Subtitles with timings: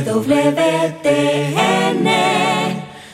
[0.00, 2.06] EWTN,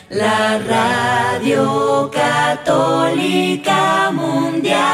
[0.09, 4.85] la radio católica mundial.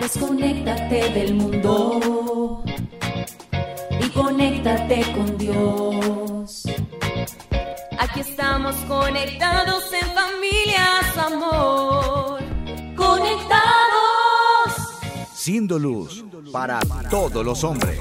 [0.00, 2.64] Desconéctate del mundo
[4.00, 6.64] y conéctate con Dios.
[7.96, 12.40] Aquí estamos conectados en familias, amor.
[12.96, 13.81] Conectados.
[15.42, 16.78] Siendo luz para
[17.10, 17.98] todos los hombres.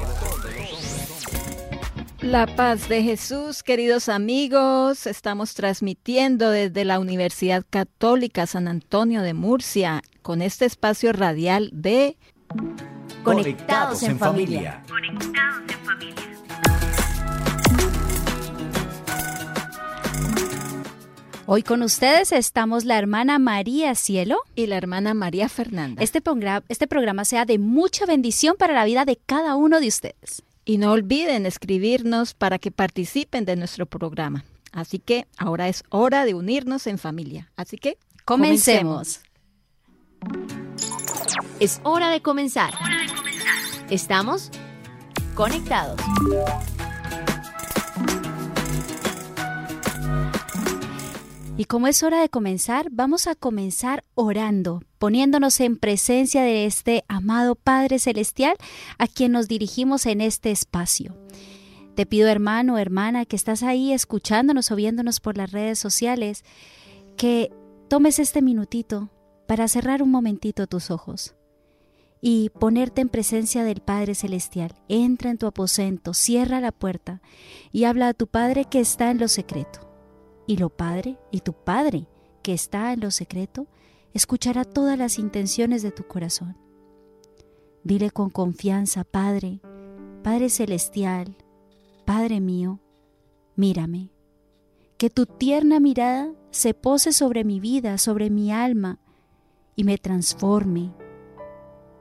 [2.22, 9.34] La paz de Jesús, queridos amigos, estamos transmitiendo desde la Universidad Católica San Antonio de
[9.34, 12.16] Murcia con este espacio radial de
[13.24, 14.84] Conectados en familia.
[21.54, 24.38] Hoy con ustedes estamos la hermana María Cielo.
[24.56, 26.02] y la hermana María Fernanda.
[26.02, 26.24] Este,
[26.70, 30.44] este programa sea de mucha bendición para la vida de cada uno de ustedes.
[30.64, 34.46] Y no olviden escribirnos para que participen de nuestro programa.
[34.72, 37.52] Así que ahora es hora de unirnos en familia.
[37.58, 39.20] Así que Comencemos.
[41.60, 42.74] Es hora de comenzar.
[43.90, 44.52] Estamos
[45.36, 46.00] conectados.
[51.58, 57.04] Y como es hora de comenzar, vamos a comenzar orando, poniéndonos en presencia de este
[57.08, 58.56] amado Padre Celestial
[58.98, 61.16] a quien nos dirigimos en este espacio.
[61.96, 66.46] Te pido, hermano, hermana, que estás ahí escuchándonos o viéndonos por las redes sociales,
[67.18, 67.52] que
[67.90, 69.10] tomes este minutito
[69.46, 71.36] para cerrar un momentito tus ojos
[72.22, 74.74] y ponerte en presencia del Padre Celestial.
[74.88, 77.22] Entra en tu aposento, cierra la puerta
[77.74, 79.91] y habla a tu Padre que está en lo secreto
[80.48, 82.08] y lo Padre, y tu Padre,
[82.42, 83.68] que está en lo secreto,
[84.14, 86.58] escuchará todas las intenciones de tu corazón.
[87.84, 89.62] Dile con confianza, Padre,
[90.24, 91.36] Padre Celestial,
[92.06, 92.80] Padre mío,
[93.56, 94.10] mírame.
[94.98, 99.00] Que tu tierna mirada se pose sobre mi vida, sobre mi alma,
[99.76, 100.94] y me transforme,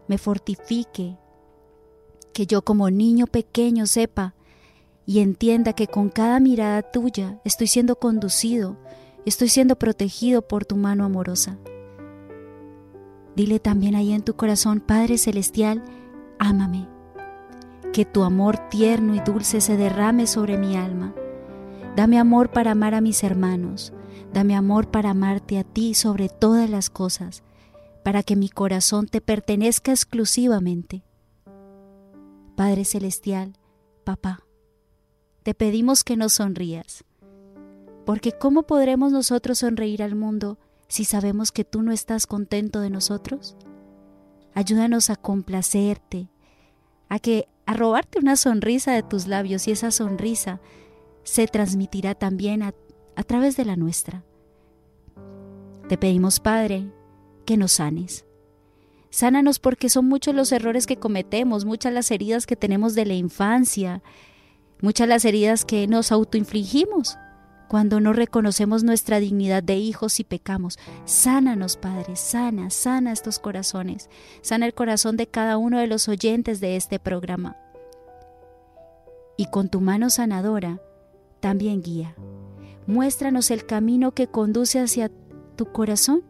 [0.09, 1.17] me fortifique,
[2.33, 4.35] que yo como niño pequeño sepa
[5.11, 8.77] y entienda que con cada mirada tuya estoy siendo conducido,
[9.27, 11.59] estoy siendo protegido por tu mano amorosa.
[13.35, 15.83] Dile también ahí en tu corazón, Padre Celestial,
[16.39, 16.87] ámame,
[17.93, 21.13] que tu amor tierno y dulce se derrame sobre mi alma.
[21.97, 23.93] Dame amor para amar a mis hermanos,
[24.33, 27.43] dame amor para amarte a ti sobre todas las cosas,
[28.05, 31.03] para que mi corazón te pertenezca exclusivamente.
[32.55, 33.55] Padre Celestial,
[34.05, 34.45] Papá,
[35.43, 37.05] te pedimos que nos sonrías.
[38.05, 40.59] Porque ¿cómo podremos nosotros sonreír al mundo
[40.89, 43.57] si sabemos que tú no estás contento de nosotros?
[44.55, 46.29] Ayúdanos a complacerte,
[47.09, 50.61] a que a robarte una sonrisa de tus labios y esa sonrisa
[51.23, 52.75] se transmitirá también a,
[53.17, 54.25] a través de la nuestra.
[55.89, 56.91] Te pedimos, Padre,
[57.47, 58.25] que nos sanes.
[59.11, 63.15] Sánanos porque son muchos los errores que cometemos, muchas las heridas que tenemos de la
[63.15, 64.03] infancia,
[64.83, 67.19] muchas las heridas que nos autoinfligimos
[67.71, 70.77] cuando no reconocemos nuestra dignidad de hijos y pecamos.
[71.05, 74.11] Sánanos, Padre, sana, sana estos corazones,
[74.43, 77.57] sana el corazón de cada uno de los oyentes de este programa.
[79.37, 80.81] Y con tu mano sanadora,
[81.39, 82.17] también guía.
[82.89, 85.09] Muéstranos el camino que conduce hacia
[85.55, 86.25] tu corazón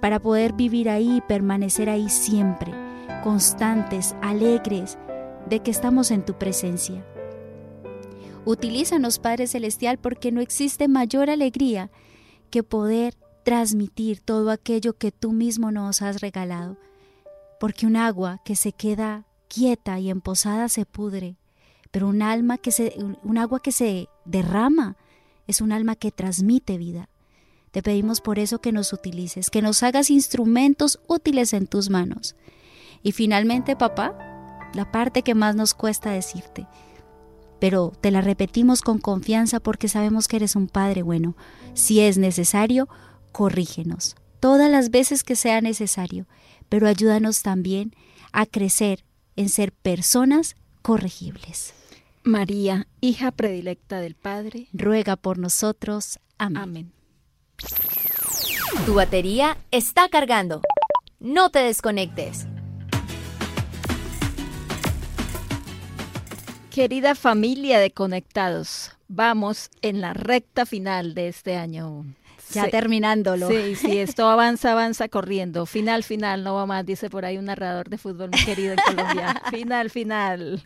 [0.00, 2.72] para poder vivir ahí y permanecer ahí siempre,
[3.24, 4.98] constantes, alegres
[5.48, 7.04] de que estamos en tu presencia.
[8.44, 11.90] Utilízanos, Padre Celestial, porque no existe mayor alegría
[12.50, 16.76] que poder transmitir todo aquello que tú mismo nos has regalado.
[17.60, 21.36] Porque un agua que se queda quieta y emposada se pudre,
[21.90, 24.96] pero un alma que se, un agua que se derrama
[25.46, 27.08] es un alma que transmite vida.
[27.70, 32.34] Te pedimos por eso que nos utilices, que nos hagas instrumentos útiles en tus manos.
[33.02, 34.16] Y finalmente, papá,
[34.74, 36.66] la parte que más nos cuesta decirte,
[37.60, 41.36] pero te la repetimos con confianza porque sabemos que eres un Padre bueno.
[41.74, 42.88] Si es necesario,
[43.32, 46.26] corrígenos todas las veces que sea necesario,
[46.68, 47.94] pero ayúdanos también
[48.32, 49.04] a crecer
[49.36, 51.74] en ser personas corregibles.
[52.22, 54.68] María, hija predilecta del Padre.
[54.72, 56.18] Ruega por nosotros.
[56.36, 56.62] Amén.
[56.62, 56.92] Amén.
[58.84, 60.60] Tu batería está cargando.
[61.20, 62.46] No te desconectes.
[66.78, 72.04] Querida familia de Conectados, vamos en la recta final de este año
[72.52, 73.48] ya terminándolo.
[73.48, 75.66] Sí, sí, esto avanza, avanza corriendo.
[75.66, 78.78] Final, final, no va más, dice por ahí un narrador de fútbol muy querido en
[78.78, 79.42] Colombia.
[79.50, 80.62] final, final.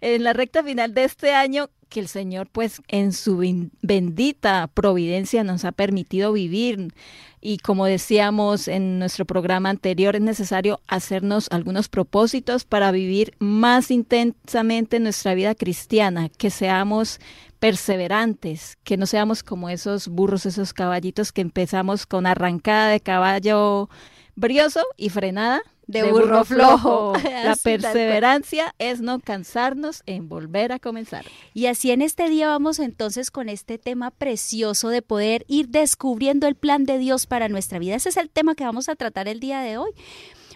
[0.00, 3.36] En la recta final de este año, que el Señor, pues, en su
[3.82, 6.94] bendita providencia nos ha permitido vivir.
[7.42, 13.90] Y como decíamos en nuestro programa anterior, es necesario hacernos algunos propósitos para vivir más
[13.90, 17.18] intensamente nuestra vida cristiana, que seamos
[17.58, 23.90] perseverantes, que no seamos como esos burros, esos caballitos que empezamos con arrancada de caballo
[24.36, 25.60] brioso y frenada
[25.90, 27.12] de, burro, flojo.
[27.44, 31.24] La perseverancia es no cansarnos en volver a comenzar.
[31.54, 36.46] Y así en este día vamos entonces con este tema precioso de poder ir descubriendo
[36.46, 37.96] el plan de Dios para nuestra vida.
[37.96, 39.90] Ese es el tema que vamos a tratar el día de hoy.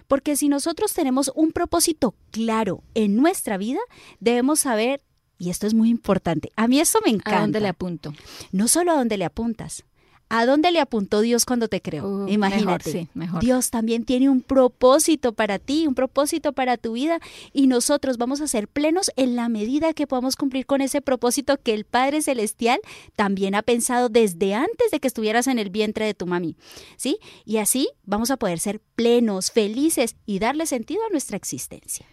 [0.07, 3.79] Porque si nosotros tenemos un propósito claro en nuestra vida,
[4.19, 5.01] debemos saber
[5.37, 6.51] y esto es muy importante.
[6.55, 7.37] A mí eso me encanta.
[7.37, 8.13] ¿A dónde le apunto?
[8.51, 9.83] No solo a dónde le apuntas.
[10.29, 12.27] ¿A dónde le apuntó Dios cuando te creó?
[12.27, 13.09] Imagínate.
[13.13, 17.19] Mejor, Dios también tiene un propósito para ti, un propósito para tu vida
[17.53, 21.57] y nosotros vamos a ser plenos en la medida que podamos cumplir con ese propósito
[21.61, 22.79] que el Padre Celestial
[23.15, 26.55] también ha pensado desde antes de que estuvieras en el vientre de tu mami.
[26.97, 27.19] ¿Sí?
[27.45, 32.07] Y así vamos a poder ser plenos, felices y darle sentido a nuestra existencia.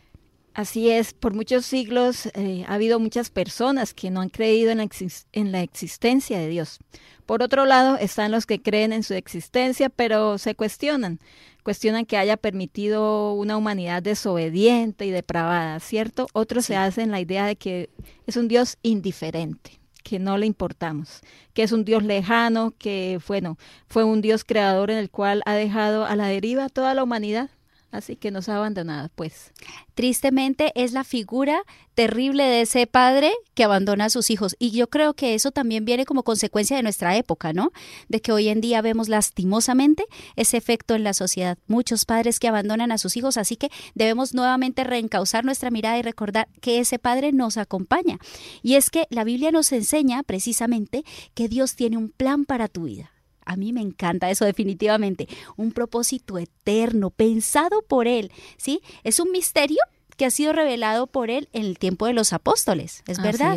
[0.55, 4.79] Así es, por muchos siglos eh, ha habido muchas personas que no han creído en
[4.79, 4.89] la,
[5.33, 6.79] en la, existencia de Dios.
[7.25, 11.21] Por otro lado, están los que creen en su existencia, pero se cuestionan,
[11.63, 16.27] cuestionan que haya permitido una humanidad desobediente y depravada, ¿cierto?
[16.35, 17.89] Otros se hacen la idea de que
[18.27, 21.21] es un Dios indiferente que no le importamos,
[21.55, 23.57] que es un Dios lejano, que bueno,
[23.87, 27.51] fue un Dios creador en el cual ha dejado a la deriva toda la humanidad
[27.93, 29.53] Así que nos ha abandonado, pues.
[29.95, 31.63] Tristemente es la figura
[31.95, 34.57] terrible de ese padre que abandona a sus hijos.
[34.59, 37.71] Y yo creo que eso también viene como consecuencia de nuestra época, ¿no?
[38.09, 40.07] De que hoy en día vemos lastimosamente
[40.37, 41.59] ese efecto en la sociedad.
[41.67, 46.03] Muchos padres que abandonan a sus hijos, así que debemos nuevamente reencauzar nuestra mirada y
[46.03, 48.19] recordar que ese padre nos acompaña.
[48.63, 51.05] Y es que la Biblia nos enseña precisamente
[51.35, 53.13] que Dios tiene un plan para tu vida.
[53.45, 58.81] A mí me encanta eso definitivamente, un propósito eterno, pensado por Él, ¿sí?
[59.05, 59.79] Es un misterio
[60.17, 63.57] que ha sido revelado por Él en el tiempo de los apóstoles, es verdad,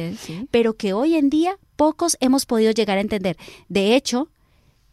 [0.51, 3.37] pero que hoy en día pocos hemos podido llegar a entender.
[3.67, 4.29] De hecho,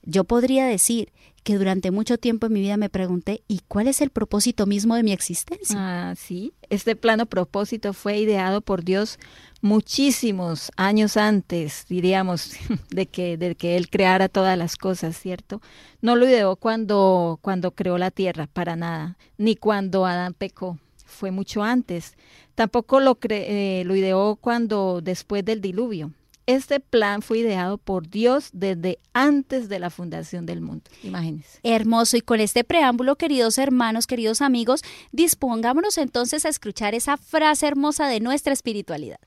[0.03, 1.13] yo podría decir
[1.43, 4.95] que durante mucho tiempo en mi vida me pregunté, ¿y cuál es el propósito mismo
[4.95, 5.77] de mi existencia?
[5.79, 6.53] Ah, sí.
[6.71, 9.19] Este plano propósito fue ideado por Dios
[9.63, 12.53] muchísimos años antes, diríamos,
[12.91, 15.63] de que, de que Él creara todas las cosas, ¿cierto?
[16.03, 21.31] No lo ideó cuando, cuando creó la tierra, para nada, ni cuando Adán pecó, fue
[21.31, 22.15] mucho antes.
[22.55, 26.13] Tampoco lo, eh, lo ideó cuando después del diluvio,
[26.47, 30.91] este plan fue ideado por Dios desde antes de la fundación del mundo.
[31.05, 31.61] Imagínense.
[31.63, 32.17] Hermoso.
[32.17, 34.83] Y con este preámbulo, queridos hermanos, queridos amigos,
[35.13, 39.19] dispongámonos entonces a escuchar esa frase hermosa de nuestra espiritualidad.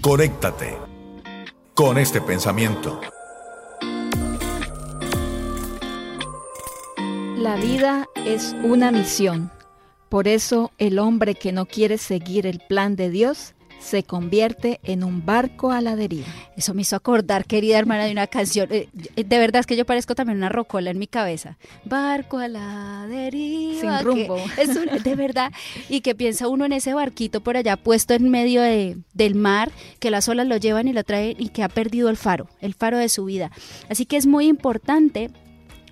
[0.00, 0.76] Conéctate
[1.74, 3.00] con este pensamiento.
[7.36, 9.52] La vida es una misión.
[10.08, 15.04] Por eso el hombre que no quiere seguir el plan de Dios se convierte en
[15.04, 16.26] un barco a la deriva.
[16.56, 18.68] Eso me hizo acordar, querida hermana, de una canción.
[18.70, 21.58] Eh, de verdad es que yo parezco también una rocola en mi cabeza.
[21.84, 23.98] Barco a la deriva.
[23.98, 24.36] Sin rumbo.
[24.58, 25.52] Es de verdad.
[25.88, 29.70] Y que piensa uno en ese barquito por allá puesto en medio de, del mar,
[30.00, 32.74] que las olas lo llevan y lo traen y que ha perdido el faro, el
[32.74, 33.50] faro de su vida.
[33.88, 35.30] Así que es muy importante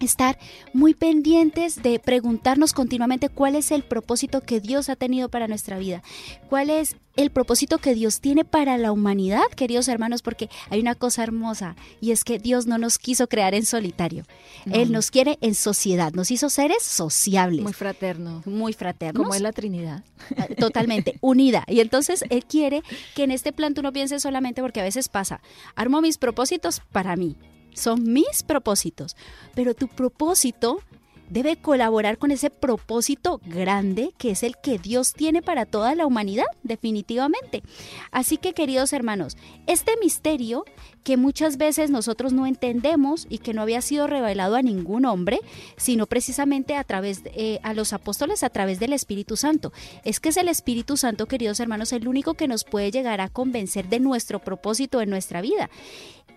[0.00, 0.38] estar
[0.72, 5.78] muy pendientes de preguntarnos continuamente cuál es el propósito que Dios ha tenido para nuestra
[5.78, 6.02] vida,
[6.48, 10.94] cuál es el propósito que Dios tiene para la humanidad, queridos hermanos, porque hay una
[10.94, 14.24] cosa hermosa y es que Dios no nos quiso crear en solitario.
[14.70, 17.62] Él nos quiere en sociedad, nos hizo seres sociables.
[17.62, 18.42] Muy fraterno.
[18.44, 19.22] Muy fraternos.
[19.22, 20.04] Como es la Trinidad.
[20.36, 21.64] Ah, totalmente, unida.
[21.68, 22.82] Y entonces Él quiere
[23.14, 25.40] que en este plan tú no pienses solamente porque a veces pasa,
[25.74, 27.36] armo mis propósitos para mí,
[27.76, 29.16] son mis propósitos,
[29.54, 30.80] pero tu propósito
[31.28, 36.06] debe colaborar con ese propósito grande que es el que Dios tiene para toda la
[36.06, 37.62] humanidad, definitivamente.
[38.10, 40.64] Así que, queridos hermanos, este misterio
[41.06, 45.38] que muchas veces nosotros no entendemos y que no había sido revelado a ningún hombre,
[45.76, 49.72] sino precisamente a través de, eh, a los apóstoles a través del Espíritu Santo.
[50.02, 53.28] Es que es el Espíritu Santo, queridos hermanos, el único que nos puede llegar a
[53.28, 55.70] convencer de nuestro propósito en nuestra vida.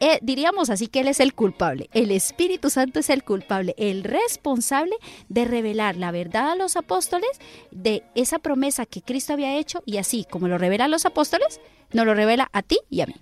[0.01, 1.89] Eh, diríamos así que Él es el culpable.
[1.91, 4.95] El Espíritu Santo es el culpable, el responsable
[5.29, 7.31] de revelar la verdad a los apóstoles
[7.71, 11.59] de esa promesa que Cristo había hecho y así como lo revela a los apóstoles,
[11.91, 13.15] nos lo revela a ti y a mí.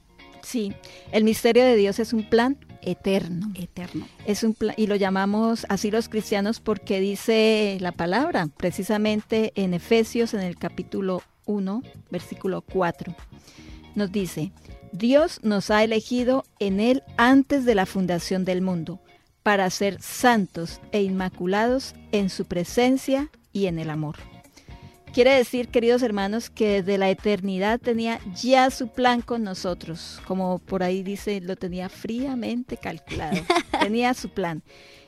[0.47, 0.71] Sí,
[1.11, 3.51] el misterio de Dios es un plan eterno.
[3.53, 4.07] Eterno.
[4.25, 9.73] Es un plan, y lo llamamos así los cristianos porque dice la palabra, precisamente en
[9.73, 13.13] Efesios en el capítulo 1, versículo 4.
[13.95, 14.53] Nos dice,
[14.93, 19.01] Dios nos ha elegido en Él antes de la fundación del mundo,
[19.43, 24.15] para ser santos e inmaculados en su presencia y en el amor.
[25.13, 30.59] Quiere decir, queridos hermanos, que desde la eternidad tenía ya su plan con nosotros, como
[30.59, 33.41] por ahí dice, lo tenía fríamente calculado,
[33.81, 34.61] tenía su plan.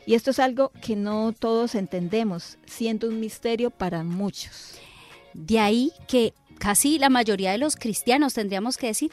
[0.05, 4.79] Y esto es algo que no todos entendemos, siendo un misterio para muchos.
[5.33, 9.11] De ahí que casi la mayoría de los cristianos, tendríamos que decir,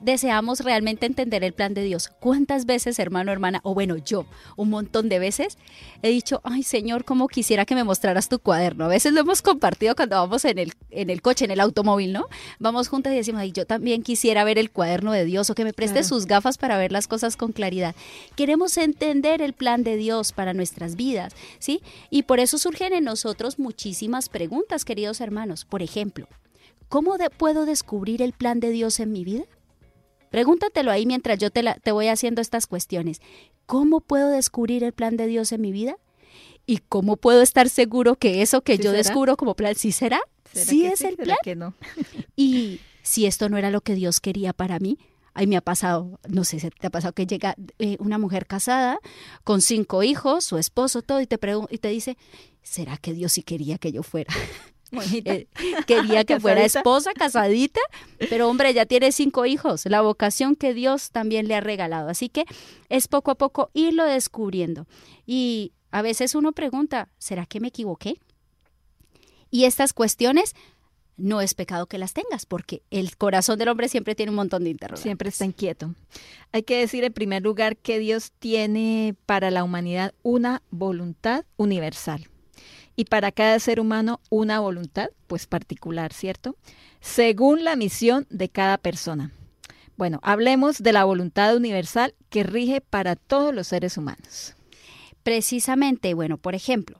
[0.00, 2.10] deseamos realmente entender el plan de Dios.
[2.20, 5.58] ¿Cuántas veces, hermano, hermana, o bueno, yo, un montón de veces,
[6.02, 8.86] he dicho, ay Señor, cómo quisiera que me mostraras tu cuaderno?
[8.86, 12.12] A veces lo hemos compartido cuando vamos en el, en el coche, en el automóvil,
[12.12, 12.26] ¿no?
[12.58, 15.64] Vamos juntas y decimos, ay, yo también quisiera ver el cuaderno de Dios o que
[15.64, 17.94] me preste sus gafas para ver las cosas con claridad.
[18.36, 21.82] Queremos entender el plan de Dios para nuestras vidas, ¿sí?
[22.08, 25.64] Y por eso surgen en nosotros muchísimas preguntas, queridos hermanos.
[25.64, 26.26] Por ejemplo,
[26.90, 29.44] ¿Cómo puedo descubrir el plan de Dios en mi vida?
[30.32, 33.22] Pregúntatelo ahí mientras yo te, te voy haciendo estas cuestiones.
[33.66, 35.96] ¿Cómo puedo descubrir el plan de Dios en mi vida?
[36.66, 40.20] ¿Y cómo puedo estar seguro que eso que yo descubro como plan, sí será?
[40.52, 41.38] ¿Sí es el plan?
[41.44, 41.74] Que no?
[42.36, 44.98] y si esto no era lo que Dios quería para mí,
[45.32, 48.46] Ahí me ha pasado, no sé si te ha pasado que llega eh, una mujer
[48.46, 48.98] casada
[49.44, 51.38] con cinco hijos, su esposo, todo, y te,
[51.70, 52.18] y te dice,
[52.64, 54.34] ¿será que Dios sí quería que yo fuera?
[54.92, 55.46] Eh,
[55.86, 57.80] quería que fuera esposa, casadita,
[58.28, 62.08] pero hombre, ya tiene cinco hijos, la vocación que Dios también le ha regalado.
[62.08, 62.44] Así que
[62.88, 64.86] es poco a poco irlo descubriendo.
[65.26, 68.20] Y a veces uno pregunta, ¿será que me equivoqué?
[69.50, 70.54] Y estas cuestiones
[71.16, 74.64] no es pecado que las tengas, porque el corazón del hombre siempre tiene un montón
[74.64, 75.02] de interrogantes.
[75.02, 75.94] Siempre está inquieto.
[76.52, 82.30] Hay que decir en primer lugar que Dios tiene para la humanidad una voluntad universal
[83.00, 86.56] y para cada ser humano una voluntad, pues particular, ¿cierto?
[87.00, 89.32] Según la misión de cada persona.
[89.96, 94.54] Bueno, hablemos de la voluntad universal que rige para todos los seres humanos.
[95.22, 96.98] Precisamente, bueno, por ejemplo,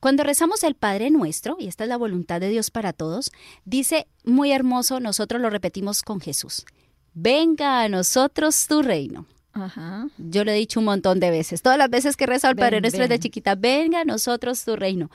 [0.00, 3.30] cuando rezamos el Padre Nuestro, y esta es la voluntad de Dios para todos,
[3.66, 6.64] dice muy hermoso, nosotros lo repetimos con Jesús,
[7.12, 9.26] venga a nosotros tu reino.
[9.54, 10.08] Ajá.
[10.18, 11.62] Yo lo he dicho un montón de veces.
[11.62, 15.10] Todas las veces que rezo al Padre Nuestro de chiquita, venga a nosotros tu reino.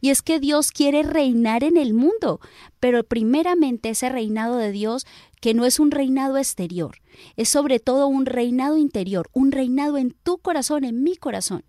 [0.00, 2.40] Y es que Dios quiere reinar en el mundo,
[2.80, 5.06] pero primeramente ese reinado de Dios,
[5.40, 6.96] que no es un reinado exterior,
[7.36, 11.62] es sobre todo un reinado interior, un reinado en tu corazón, en mi corazón.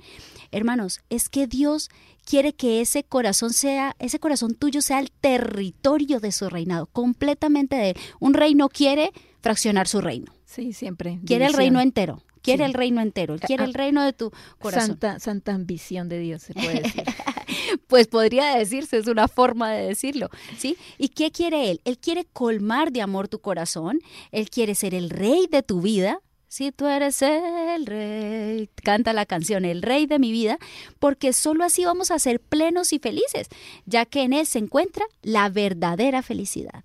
[0.52, 1.90] Hermanos, es que Dios
[2.26, 7.76] quiere que ese corazón sea, ese corazón tuyo sea el territorio de su reinado, completamente
[7.76, 7.98] de él.
[8.20, 10.34] Un reino quiere fraccionar su reino.
[10.56, 11.20] Sí, siempre.
[11.26, 12.24] Quiere el reino entero.
[12.42, 14.88] Quiere el reino entero, quiere el reino de tu corazón.
[14.88, 17.04] Santa, santa ambición de Dios, se puede decir.
[17.88, 20.78] pues podría decirse, es una forma de decirlo, ¿sí?
[21.00, 21.82] ¿Y qué quiere Él?
[21.86, 24.00] Él quiere colmar de amor tu corazón,
[24.32, 29.26] Él quiere ser el rey de tu vida, si tú eres el rey, canta la
[29.26, 30.60] canción, el rey de mi vida,
[31.00, 33.48] porque solo así vamos a ser plenos y felices,
[33.88, 36.84] ya que en Él se encuentra la verdadera felicidad.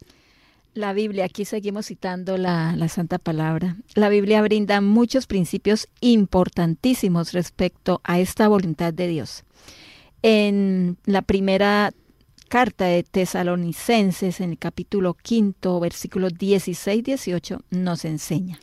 [0.73, 3.77] La Biblia, aquí seguimos citando la, Santa Palabra.
[3.95, 9.45] La Biblia brinda muchos principios importantísimos respecto a esta voluntad de Dios.
[10.23, 11.93] En la primera
[12.49, 18.61] carta de Tesalonicenses, en el capítulo quinto, versículos 16-18, nos enseña.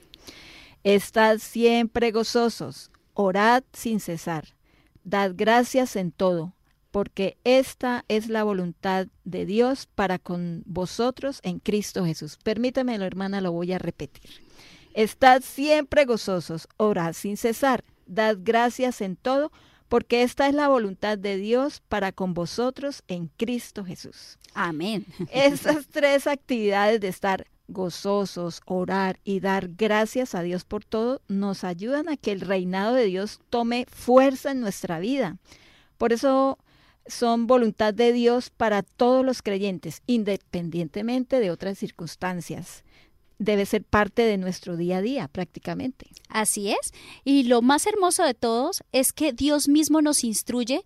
[0.83, 4.55] Estad siempre gozosos, orad sin cesar,
[5.03, 6.53] dad gracias en todo
[6.97, 12.39] porque esta es la voluntad de Dios para con vosotros en Cristo Jesús.
[12.41, 14.41] Permítamelo, hermana, lo voy a repetir.
[14.95, 19.51] Estad siempre gozosos, orad sin cesar, dad gracias en todo,
[19.89, 24.39] porque esta es la voluntad de Dios para con vosotros en Cristo Jesús.
[24.55, 25.05] Amén.
[25.31, 31.63] Esas tres actividades de estar gozosos, orar y dar gracias a Dios por todo nos
[31.63, 35.37] ayudan a que el reinado de Dios tome fuerza en nuestra vida.
[35.99, 36.57] Por eso
[37.07, 42.83] son voluntad de Dios para todos los creyentes, independientemente de otras circunstancias.
[43.39, 46.07] Debe ser parte de nuestro día a día prácticamente.
[46.29, 46.91] Así es.
[47.23, 50.83] Y lo más hermoso de todos es que Dios mismo nos instruye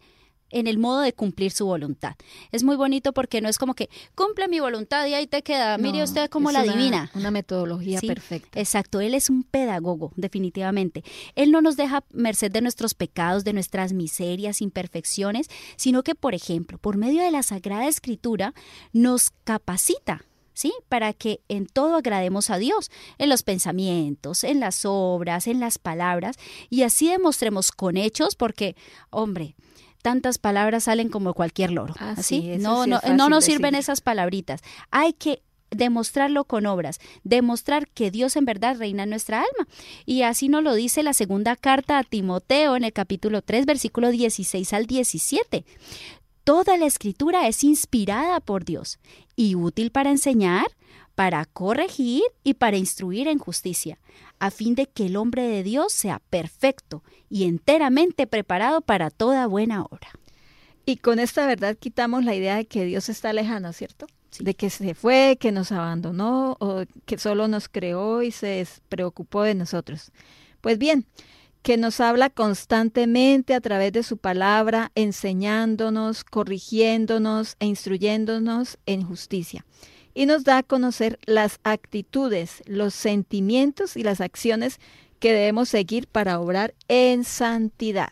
[0.51, 2.15] en el modo de cumplir su voluntad.
[2.51, 5.77] Es muy bonito porque no es como que cumple mi voluntad y ahí te queda.
[5.77, 7.12] Mire usted cómo la divina.
[7.15, 8.60] Una metodología perfecta.
[8.60, 11.03] Exacto, él es un pedagogo, definitivamente.
[11.36, 16.36] Él no nos deja merced de nuestros pecados, de nuestras miserias, imperfecciones, sino que, por
[16.36, 18.53] ejemplo, por medio de la Sagrada Escritura,
[18.93, 20.74] nos capacita ¿sí?
[20.89, 25.77] Para que en todo agrademos a Dios, en los pensamientos, en las obras, en las
[25.77, 26.36] palabras,
[26.70, 28.75] y así demostremos con hechos, porque,
[29.10, 29.55] hombre,
[30.01, 31.93] tantas palabras salen como cualquier loro.
[32.00, 34.62] Ah, así, sí, no, sí no, es no nos sirven esas palabritas.
[34.89, 35.41] Hay que
[35.72, 39.67] demostrarlo con obras, demostrar que Dios en verdad reina en nuestra alma.
[40.05, 44.12] Y así nos lo dice la segunda carta a Timoteo en el capítulo 3, versículo
[44.12, 45.65] 16 al 17.
[46.43, 49.00] Toda la escritura es inspirada por Dios
[49.36, 50.67] y útil para enseñar,
[51.22, 54.00] para corregir y para instruir en justicia,
[54.40, 59.46] a fin de que el hombre de Dios sea perfecto y enteramente preparado para toda
[59.46, 60.10] buena obra.
[60.84, 64.08] Y con esta verdad quitamos la idea de que Dios está lejano, ¿cierto?
[64.40, 69.44] De que se fue, que nos abandonó o que solo nos creó y se despreocupó
[69.44, 70.12] de nosotros.
[70.60, 71.06] Pues bien,
[71.62, 79.63] que nos habla constantemente a través de su palabra, enseñándonos, corrigiéndonos e instruyéndonos en justicia.
[80.13, 84.80] Y nos da a conocer las actitudes, los sentimientos y las acciones
[85.20, 88.12] que debemos seguir para obrar en santidad.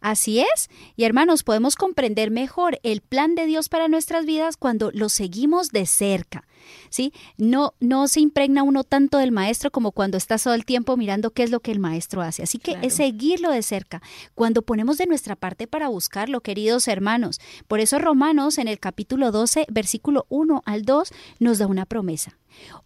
[0.00, 4.90] Así es, y hermanos, podemos comprender mejor el plan de Dios para nuestras vidas cuando
[4.92, 6.46] lo seguimos de cerca.
[6.90, 7.12] ¿Sí?
[7.36, 11.30] No, no se impregna uno tanto del maestro como cuando estás todo el tiempo mirando
[11.30, 12.42] qué es lo que el maestro hace.
[12.42, 12.86] Así que Claro.
[12.86, 14.02] es seguirlo de cerca.
[14.34, 17.40] Cuando ponemos de nuestra parte para buscarlo, queridos hermanos.
[17.68, 22.38] Por eso Romanos en el capítulo 12, versículo 1 al 2, nos da una promesa.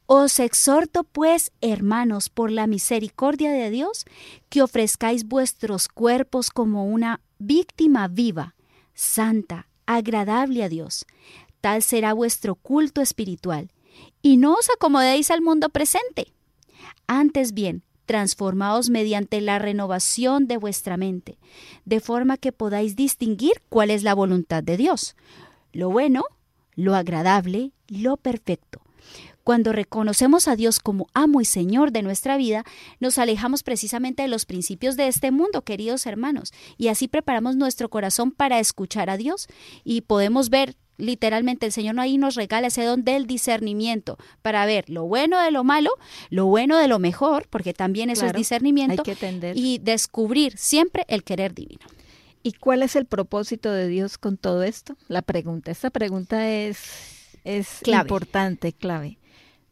[0.07, 4.05] Os exhorto pues, hermanos, por la misericordia de Dios,
[4.49, 8.55] que ofrezcáis vuestros cuerpos como una víctima viva,
[8.95, 11.07] santa, agradable a Dios.
[11.61, 13.71] Tal será vuestro culto espiritual.
[14.23, 16.33] Y no os acomodéis al mundo presente.
[17.07, 21.39] Antes bien, transformaos mediante la renovación de vuestra mente,
[21.85, 25.15] de forma que podáis distinguir cuál es la voluntad de Dios,
[25.73, 26.25] lo bueno,
[26.75, 28.81] lo agradable, lo perfecto.
[29.45, 32.65] Cuando reconocemos a Dios como amo y Señor de nuestra vida,
[32.99, 37.89] nos alejamos precisamente de los principios de este mundo, queridos hermanos, y así preparamos nuestro
[37.89, 39.47] corazón para escuchar a Dios
[39.85, 44.89] y podemos ver literalmente el Señor ahí nos regala ese don del discernimiento para ver
[44.89, 45.91] lo bueno de lo malo,
[46.31, 49.57] lo bueno de lo mejor, porque también eso Claro, es discernimiento, Hay que atender.
[49.57, 51.87] y descubrir siempre el querer divino.
[52.43, 54.97] ¿Y cuál es el propósito de Dios con todo esto?
[55.09, 55.71] La pregunta.
[55.71, 56.79] Esta pregunta es,
[57.45, 58.03] es Clave.
[58.03, 59.19] importante, clave.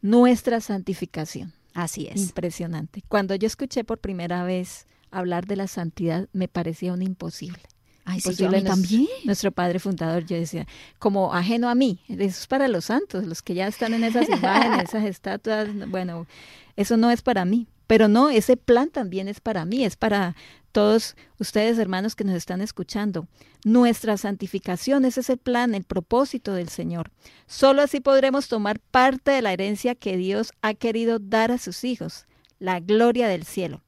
[0.03, 1.53] Nuestra santificación.
[1.74, 2.16] Así es.
[2.20, 3.03] Impresionante.
[3.09, 7.62] Cuando yo escuché por primera vez hablar de la santidad, me parecía un imposible.
[8.11, 8.57] Ay, sí, yo a Imposible.
[8.59, 9.07] mí Nos- también.
[9.25, 10.66] Nuestro padre fundador, yo decía,
[10.99, 14.29] como ajeno a mí, eso es para los santos, los que ya están en esas
[14.29, 16.27] imágenes, esas estatuas, bueno,
[16.77, 17.66] eso no es para mí.
[17.87, 20.37] Pero no, ese plan también es para mí, es para
[20.73, 23.27] todos ustedes, hermanos, que nos están escuchando.
[23.64, 27.11] Nuestra santificación, ese es el plan, el propósito del Señor.
[27.47, 31.83] Solo así podremos tomar parte de la herencia que Dios ha querido dar a sus
[31.85, 32.27] hijos,
[32.59, 33.81] la gloria del cielo.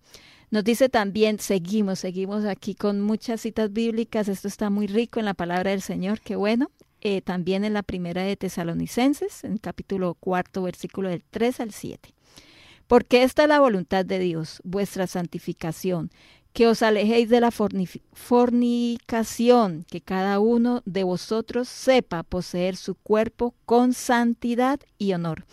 [0.51, 5.27] Nos dice también, seguimos, seguimos aquí con muchas citas bíblicas, esto está muy rico en
[5.27, 6.73] la palabra del Señor, qué bueno.
[7.03, 12.13] Eh, también en la primera de Tesalonicenses, en capítulo cuarto, versículo del 3 al 7.
[12.89, 16.11] Porque esta es la voluntad de Dios, vuestra santificación,
[16.53, 23.55] que os alejéis de la fornicación, que cada uno de vosotros sepa poseer su cuerpo
[23.67, 25.47] con santidad y honor,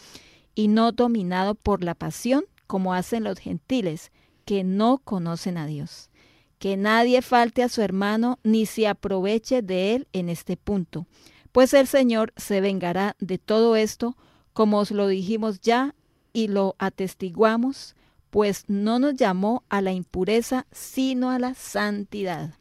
[0.56, 4.12] y no dominado por la pasión, como hacen los gentiles,
[4.48, 6.10] que no conocen a Dios.
[6.58, 11.06] Que nadie falte a su hermano, ni se aproveche de él en este punto,
[11.52, 14.16] pues el Señor se vengará de todo esto,
[14.54, 15.96] como os lo dijimos ya
[16.32, 17.96] y lo atestiguamos,
[18.30, 22.54] pues no nos llamó a la impureza, sino a la santidad.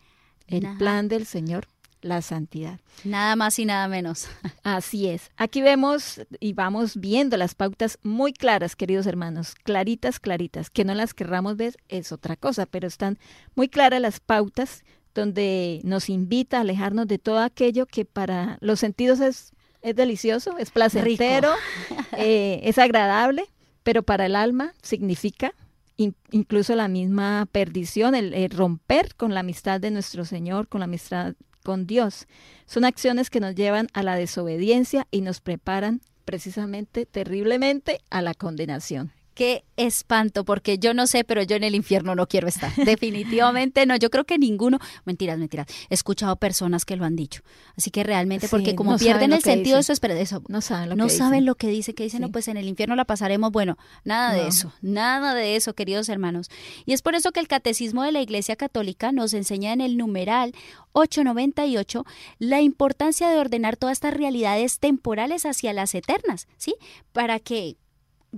[0.48, 0.78] El Ajá.
[0.78, 1.68] plan del Señor,
[2.06, 2.80] la santidad.
[3.04, 4.28] Nada más y nada menos.
[4.62, 5.30] Así es.
[5.36, 10.70] Aquí vemos y vamos viendo las pautas muy claras, queridos hermanos, claritas, claritas.
[10.70, 13.18] Que no las querramos ver es otra cosa, pero están
[13.54, 18.80] muy claras las pautas donde nos invita a alejarnos de todo aquello que para los
[18.80, 21.50] sentidos es, es delicioso, es placentero,
[22.18, 23.46] eh, es agradable,
[23.82, 25.54] pero para el alma significa
[25.96, 30.80] in- incluso la misma perdición, el, el romper con la amistad de nuestro Señor, con
[30.80, 31.34] la amistad
[31.66, 32.28] con Dios.
[32.66, 38.34] Son acciones que nos llevan a la desobediencia y nos preparan precisamente terriblemente a la
[38.34, 39.15] condenación.
[39.36, 42.74] Qué espanto, porque yo no sé, pero yo en el infierno no quiero estar.
[42.76, 43.94] Definitivamente no.
[43.94, 45.66] Yo creo que ninguno, mentiras, mentiras.
[45.90, 47.42] He escuchado personas que lo han dicho.
[47.76, 51.04] Así que realmente, porque como pierden el sentido de su eso, no saben lo no
[51.04, 51.46] que saben dicen.
[51.46, 53.52] lo que dice, que dicen, no, pues en el infierno la pasaremos.
[53.52, 56.48] Bueno, nada de eso, nada de eso, queridos hermanos.
[56.86, 59.98] Y es por eso que el catecismo de la Iglesia Católica nos enseña en el
[59.98, 60.54] numeral
[60.92, 62.06] 898
[62.38, 66.74] la importancia de ordenar todas estas realidades temporales hacia las eternas, ¿sí?
[67.12, 67.76] Para que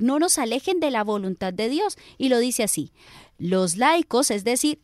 [0.01, 1.97] no nos alejen de la voluntad de Dios.
[2.17, 2.93] Y lo dice así,
[3.39, 4.81] los laicos, es decir,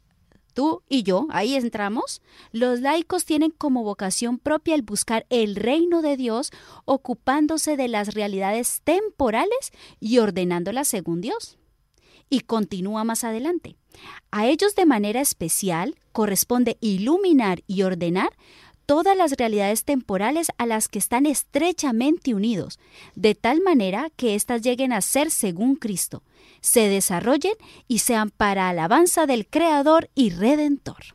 [0.54, 2.22] tú y yo, ahí entramos,
[2.52, 6.50] los laicos tienen como vocación propia el buscar el reino de Dios,
[6.84, 11.58] ocupándose de las realidades temporales y ordenándolas según Dios.
[12.30, 13.76] Y continúa más adelante.
[14.30, 18.30] A ellos de manera especial corresponde iluminar y ordenar
[18.86, 22.78] todas las realidades temporales a las que están estrechamente unidos,
[23.14, 26.22] de tal manera que éstas lleguen a ser según Cristo,
[26.60, 27.54] se desarrollen
[27.88, 31.14] y sean para alabanza del Creador y Redentor.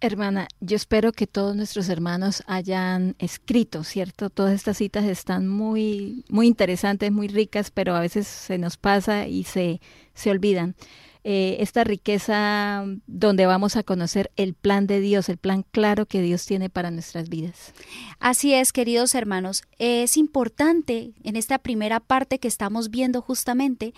[0.00, 4.30] Hermana, yo espero que todos nuestros hermanos hayan escrito, ¿cierto?
[4.30, 9.26] Todas estas citas están muy, muy interesantes, muy ricas, pero a veces se nos pasa
[9.26, 9.80] y se,
[10.14, 10.76] se olvidan.
[11.24, 16.22] Eh, esta riqueza donde vamos a conocer el plan de Dios, el plan claro que
[16.22, 17.74] Dios tiene para nuestras vidas.
[18.20, 23.94] Así es, queridos hermanos, es importante en esta primera parte que estamos viendo justamente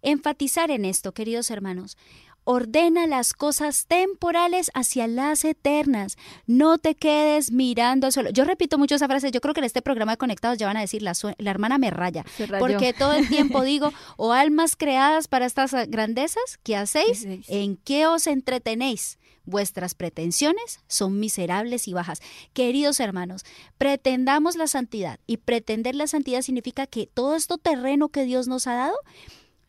[0.00, 1.96] enfatizar en esto, queridos hermanos
[2.44, 6.16] ordena las cosas temporales hacia las eternas.
[6.46, 8.30] No te quedes mirando al suelo.
[8.30, 9.30] Yo repito mucho esa frase.
[9.30, 11.78] Yo creo que en este programa de Conectados ya van a decir, la, la hermana
[11.78, 12.24] me raya.
[12.58, 17.26] Porque todo el tiempo digo, o oh, almas creadas para estas grandezas, ¿qué hacéis?
[17.48, 19.18] ¿En qué os entretenéis?
[19.44, 22.20] Vuestras pretensiones son miserables y bajas.
[22.52, 23.44] Queridos hermanos,
[23.76, 25.18] pretendamos la santidad.
[25.26, 28.96] Y pretender la santidad significa que todo esto terreno que Dios nos ha dado,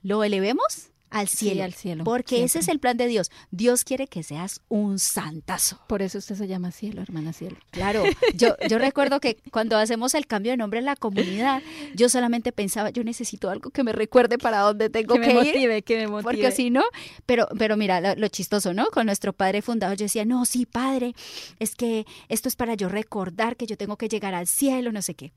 [0.03, 1.55] lo elevemos al cielo.
[1.55, 2.45] Sí, al cielo porque siempre.
[2.45, 3.31] ese es el plan de Dios.
[3.51, 5.79] Dios quiere que seas un santazo.
[5.87, 7.55] Por eso usted se llama cielo, hermana cielo.
[7.71, 8.03] Claro,
[8.35, 11.61] yo, yo recuerdo que cuando hacemos el cambio de nombre en la comunidad,
[11.95, 15.33] yo solamente pensaba, yo necesito algo que me recuerde para dónde tengo que, que, me
[15.33, 15.45] ir.
[15.53, 16.23] Motive, que me motive.
[16.23, 16.83] Porque si no,
[17.25, 18.87] pero, pero mira, lo, lo, chistoso, ¿no?
[18.87, 21.13] Con nuestro padre fundador, yo decía, no, sí, padre,
[21.59, 25.01] es que esto es para yo recordar que yo tengo que llegar al cielo, no
[25.01, 25.31] sé qué.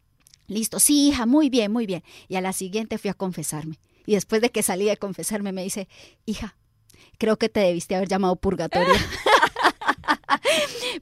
[0.48, 2.02] Listo, sí, hija, muy bien, muy bien.
[2.28, 3.78] Y a la siguiente fui a confesarme.
[4.06, 5.88] Y después de que salí de confesarme, me dice,
[6.24, 6.56] hija,
[7.18, 8.94] creo que te debiste haber llamado purgatorio.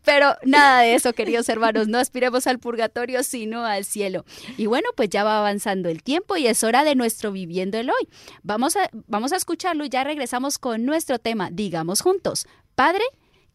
[0.05, 4.25] Pero nada de eso, queridos hermanos, no aspiremos al purgatorio, sino al cielo.
[4.57, 7.91] Y bueno, pues ya va avanzando el tiempo y es hora de nuestro viviendo el
[7.91, 8.09] hoy.
[8.43, 11.51] Vamos a, vamos a escucharlo y ya regresamos con nuestro tema.
[11.51, 13.05] Digamos juntos, Padre,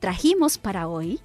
[0.00, 1.20] trajimos para hoy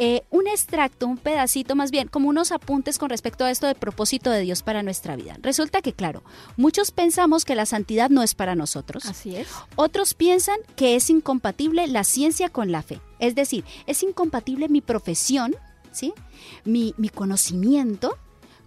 [0.00, 3.74] eh, un extracto, un pedacito más bien, como unos apuntes con respecto a esto del
[3.74, 5.36] propósito de Dios para nuestra vida.
[5.42, 6.22] Resulta que, claro,
[6.56, 9.06] muchos pensamos que la santidad no es para nosotros.
[9.06, 9.48] Así es.
[9.74, 13.00] Otros piensan que es incompatible la ciencia con la fe.
[13.18, 15.56] Es decir, es incompatible mi profesión,
[15.90, 16.14] ¿sí?
[16.64, 18.16] mi, mi conocimiento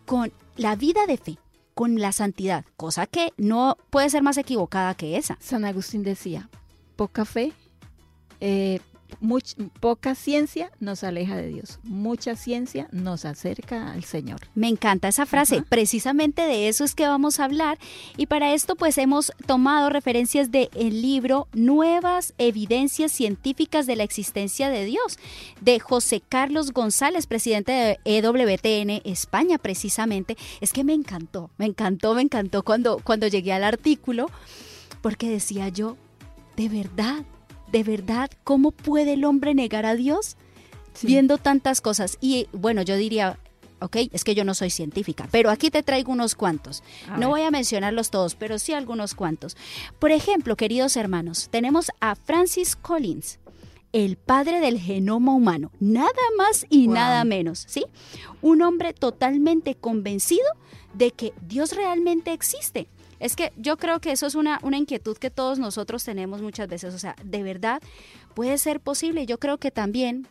[0.05, 1.37] con la vida de fe,
[1.73, 5.37] con la santidad, cosa que no puede ser más equivocada que esa.
[5.39, 6.49] San Agustín decía,
[6.97, 7.53] poca fe,
[8.41, 8.81] eh,
[9.19, 14.39] much- poca ciencia nos aleja de Dios, mucha ciencia nos acerca al Señor.
[14.55, 15.65] Me encanta esa frase, Ajá.
[15.69, 17.77] precisamente de eso es que vamos a hablar
[18.17, 24.03] y para esto pues hemos tomado referencias del el libro Nuevas Evidencias Científicas de la
[24.03, 25.17] Existencia de Dios
[25.61, 30.37] de José Carlos González, presidente de EWTN España precisamente.
[30.61, 34.29] Es que me encantó, me encantó, me encantó cuando, cuando llegué al artículo
[35.01, 35.97] porque decía yo,
[36.55, 37.23] de verdad,
[37.71, 40.37] de verdad, ¿cómo puede el hombre negar a Dios
[40.93, 41.07] Sí.
[41.07, 42.17] viendo tantas cosas?
[42.21, 43.39] Y bueno, yo diría,
[43.79, 46.83] ok, es que yo no soy científica, pero aquí te traigo unos cuantos.
[47.07, 47.27] A no ver.
[47.29, 49.55] voy a mencionarlos todos, pero sí algunos cuantos.
[49.99, 53.39] Por ejemplo, queridos hermanos, tenemos a Francis Collins,
[53.93, 56.95] el padre del genoma humano, nada más y Wow.
[56.95, 57.85] nada menos, ¿sí?
[58.41, 60.45] Un hombre totalmente convencido
[60.93, 62.87] de que Dios realmente existe.
[63.21, 66.67] Es que yo creo que eso es una, una inquietud que todos nosotros tenemos muchas
[66.67, 66.93] veces.
[66.93, 67.81] O sea, de verdad
[68.33, 69.25] puede ser posible.
[69.25, 70.27] Yo creo que también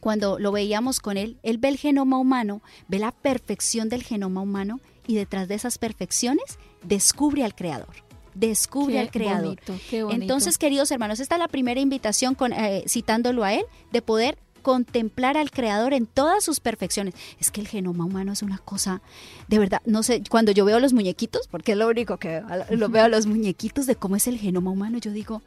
[0.00, 4.42] cuando lo veíamos con él, él ve el genoma humano, ve la perfección del genoma
[4.42, 8.04] humano y detrás de esas perfecciones descubre al creador.
[8.34, 9.44] Descubre Qué al creador.
[9.44, 10.22] bonito, qué bonito.
[10.22, 14.36] Entonces, queridos hermanos, esta es la primera invitación, con, eh, citándolo a él, de poder
[14.66, 17.14] contemplar al creador en todas sus perfecciones.
[17.38, 19.00] Es que el genoma humano es una cosa,
[19.46, 22.46] de verdad, no sé, cuando yo veo los muñequitos, porque es lo único que veo,
[22.70, 25.40] lo veo a los muñequitos de cómo es el genoma humano, yo digo,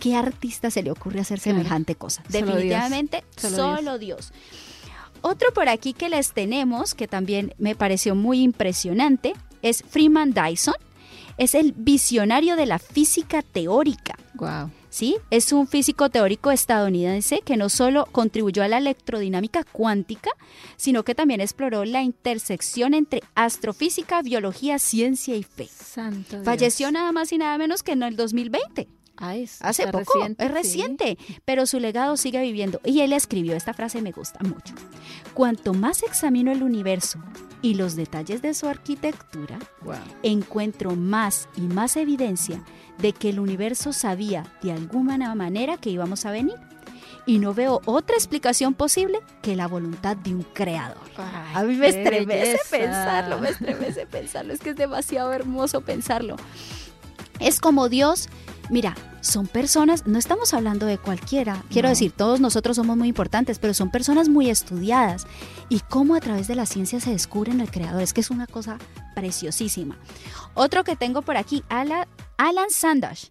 [0.00, 1.58] ¿qué artista se le ocurre hacer Claro.
[1.58, 2.22] semejante cosa?
[2.22, 2.46] Solo Dios.
[2.54, 4.32] Definitivamente, Solo solo, Dios.
[5.20, 10.76] Otro por aquí que les tenemos, que también me pareció muy impresionante, es Freeman Dyson.
[11.36, 14.16] Es el visionario de la física teórica.
[14.36, 14.70] Wow.
[14.98, 15.16] ¿Sí?
[15.30, 20.30] Es un físico teórico estadounidense que no solo contribuyó a la electrodinámica cuántica,
[20.76, 25.68] sino que también exploró la intersección entre astrofísica, biología, ciencia y fe.
[25.68, 26.44] Santo Dios.
[26.44, 28.88] Falleció nada más y nada menos que en el 2020.
[29.20, 30.54] Ah, es- Hace poco, reciente, es sí.
[30.54, 32.80] reciente, pero su legado sigue viviendo.
[32.84, 34.74] Y él escribió, esta frase me gusta mucho.
[35.34, 37.18] Cuanto más examino el universo
[37.60, 39.96] y los detalles de su arquitectura, Wow.
[40.22, 42.62] encuentro más y más evidencia
[42.98, 46.54] de que el universo sabía de alguna manera que íbamos a venir.
[47.26, 50.96] Y no veo otra explicación posible que la voluntad de un creador.
[51.18, 52.62] Ay, A mí me estremece belleza.
[52.70, 56.36] pensarlo, me estremece pensarlo, es que es demasiado hermoso pensarlo.
[57.38, 58.28] Es como Dios,
[58.70, 61.90] mira, son personas, no estamos hablando de cualquiera, quiero No.
[61.90, 65.26] decir, todos nosotros somos muy importantes, pero son personas muy estudiadas
[65.68, 68.46] y cómo a través de la ciencia se descubren el creador, es que es una
[68.46, 68.78] cosa
[69.14, 69.96] preciosísima.
[70.54, 73.26] Otro que tengo por aquí, Ala- Alan Sandash,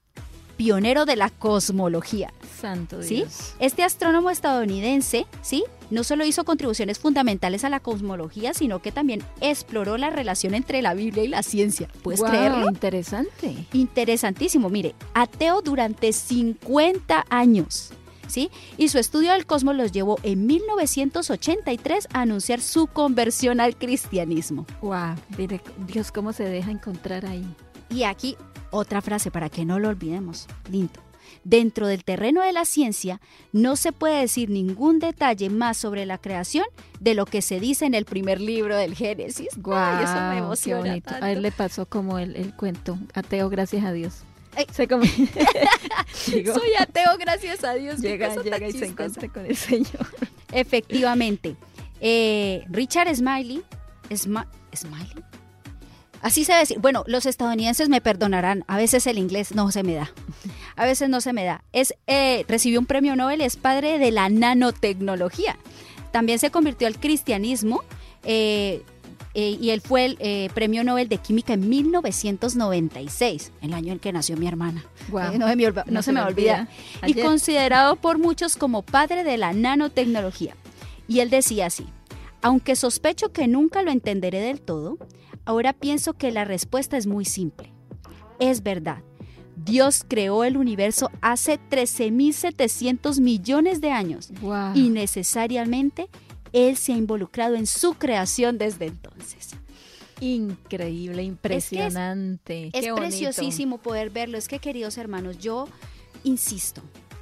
[0.58, 2.34] pionero de la cosmología.
[2.60, 3.18] Santo ¿Sí?
[3.18, 3.54] Dios.
[3.60, 5.64] Este astrónomo estadounidense, ¿sí?
[5.90, 10.82] No solo hizo contribuciones fundamentales a la cosmología, sino que también exploró la relación entre
[10.82, 11.88] la Biblia y la ciencia.
[12.02, 12.68] ¿Puedes Guau, creerlo?
[12.68, 13.56] Interesante.
[13.72, 14.70] Interesantísimo.
[14.70, 17.92] Mire, ateo durante 50 años.
[18.28, 18.52] ¿Sí?
[18.78, 24.66] Y su estudio del cosmos los llevó en 1983 a anunciar su conversión al cristianismo.
[24.82, 25.16] Wow.
[25.38, 27.48] Mire, Dios, cómo se deja encontrar ahí.
[27.90, 28.36] Y aquí
[28.72, 30.48] otra frase para que no lo olvidemos.
[30.72, 31.02] Lindo.
[31.44, 33.22] Dentro del terreno de la ciencia
[33.54, 36.66] no se puede decir ningún detalle más sobre la creación
[37.00, 39.50] de lo que se dice en el primer libro del Génesis.
[39.58, 41.10] Guau, eso me qué emociona bonito.
[41.12, 41.26] tanto.
[41.26, 44.24] A él le pasó como el, el cuento, ateo, gracias a Dios.
[44.72, 45.08] Se come-
[46.14, 48.02] Soy ateo, gracias a Dios.
[48.02, 50.08] qué llega, llega y se encuentra con el Señor.
[50.52, 51.56] Efectivamente.
[52.02, 53.64] Eh, Richard Smiley,
[54.10, 55.24] Sma- Smiley,
[56.28, 56.80] así se decir.
[56.80, 60.12] Bueno, los estadounidenses me perdonarán, a veces el inglés no se me da.
[60.76, 61.64] A veces no se me da.
[61.74, 65.58] Es, eh, recibió un premio Nobel, es padre de la nanotecnología.
[66.12, 67.84] También se convirtió al cristianismo
[68.24, 68.84] eh,
[69.34, 74.12] eh, y él fue el premio Nobel de Química en 1996, el año en que
[74.14, 74.84] nació mi hermana.
[75.12, 76.68] No, se me olva- no se me olvida
[77.04, 77.26] y Ayer.
[77.26, 80.56] considerado por muchos como padre de la nanotecnología.
[81.08, 81.86] Y él decía así,
[82.42, 84.98] aunque sospecho que nunca lo entenderé del todo,
[85.48, 87.74] ahora pienso que la respuesta es muy simple.
[88.38, 89.02] Es verdad,
[89.56, 94.32] Dios creó el universo hace 13.700 millones de años
[94.76, 96.10] y necesariamente
[96.52, 99.56] Él se ha involucrado en su creación desde entonces.
[100.20, 102.68] Increíble, impresionante.
[102.74, 102.96] Es bonito.
[102.96, 104.38] preciosísimo poder verlo.
[104.38, 105.68] Es que, queridos hermanos, yo
[106.24, 106.82] insisto,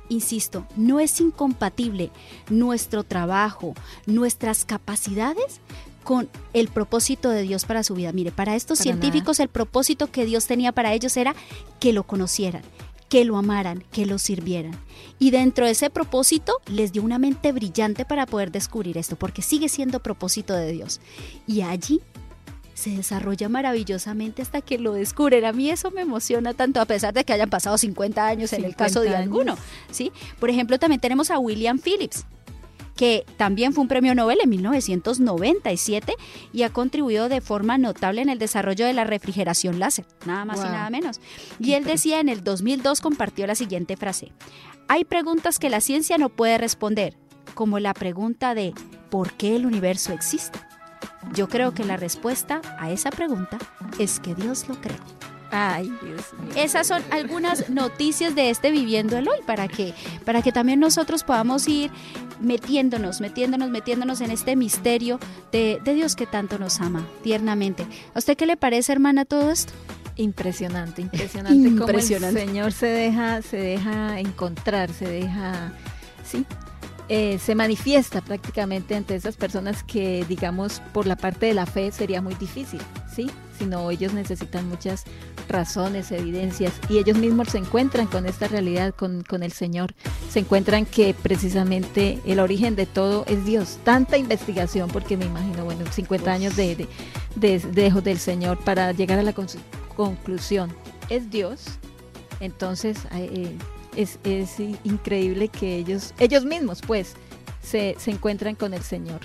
[0.09, 2.09] insisto, no es incompatible
[2.49, 3.75] nuestro trabajo,
[4.07, 5.61] nuestras capacidades
[6.05, 8.13] con el propósito de Dios para su vida.
[8.13, 11.35] Mire, para estos Para científicos el propósito que Dios tenía para ellos era
[11.81, 12.61] que lo conocieran,
[13.09, 14.79] que lo amaran, que lo sirvieran.
[15.19, 19.41] Y dentro de ese propósito les dio una mente brillante para poder descubrir esto, porque
[19.41, 21.01] sigue siendo propósito de Dios.
[21.47, 22.01] Y allí
[22.75, 25.43] se desarrolla maravillosamente hasta que lo descubren.
[25.45, 28.63] A mí eso me emociona tanto, a pesar de que hayan pasado 50 años en
[28.65, 29.21] el 50 caso de años.
[29.21, 29.57] alguno.
[29.89, 30.11] ¿sí?
[30.39, 32.25] Por ejemplo, también tenemos a William Phillips,
[32.95, 36.13] que también fue un premio Nobel en 1997
[36.53, 40.60] y ha contribuido de forma notable en el desarrollo de la refrigeración láser, nada más
[40.60, 41.19] y nada menos.
[41.60, 44.31] Y él decía en el 2002, compartió la siguiente frase,
[44.88, 47.17] hay preguntas que la ciencia no puede responder,
[47.53, 48.73] como la pregunta de
[49.10, 50.60] ¿por qué el universo existe?
[51.34, 53.58] Yo creo que la respuesta a esa pregunta
[53.99, 54.99] es que Dios lo creó.
[55.57, 56.51] Ay, Dios mío.
[56.57, 59.93] Esas son algunas noticias de este Viviendo el Hoy para que,
[60.25, 61.91] para que también nosotros podamos ir
[62.41, 65.17] metiéndonos, metiéndonos, metiéndonos en este misterio
[65.53, 67.85] de, de Dios que tanto nos ama tiernamente.
[68.13, 69.71] ¿A usted qué le parece, hermana, todo esto?
[70.17, 72.31] Impresionante, impresionante, Impresionante.
[72.31, 75.71] cómo el Señor se deja, se deja encontrar, se deja,
[76.25, 76.45] sí,
[77.07, 81.91] eh, se manifiesta prácticamente ante esas personas que, digamos, por la parte de la fe
[81.91, 82.79] sería muy difícil,
[83.15, 85.04] sí, sino ellos necesitan muchas
[85.47, 89.93] razones, evidencias, y ellos mismos se encuentran con esta realidad, con, con el Señor,
[90.30, 93.78] se encuentran que precisamente el origen de todo es Dios.
[93.84, 96.88] Tanta investigación, porque me imagino, bueno, 50 años de, de,
[97.36, 99.47] de, de- del Señor para llegar a la con-
[99.95, 100.73] conclusión,
[101.10, 101.63] es Dios,
[102.39, 103.56] entonces eh,
[103.95, 107.13] es, es increíble que ellos, ellos mismos pues,
[107.63, 109.21] se, se encuentran con el Señor.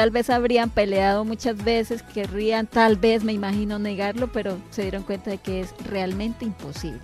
[0.00, 5.02] Tal vez habrían peleado muchas veces, querrían tal vez, me imagino, negarlo, pero se dieron
[5.02, 7.02] cuenta de que es realmente imposible.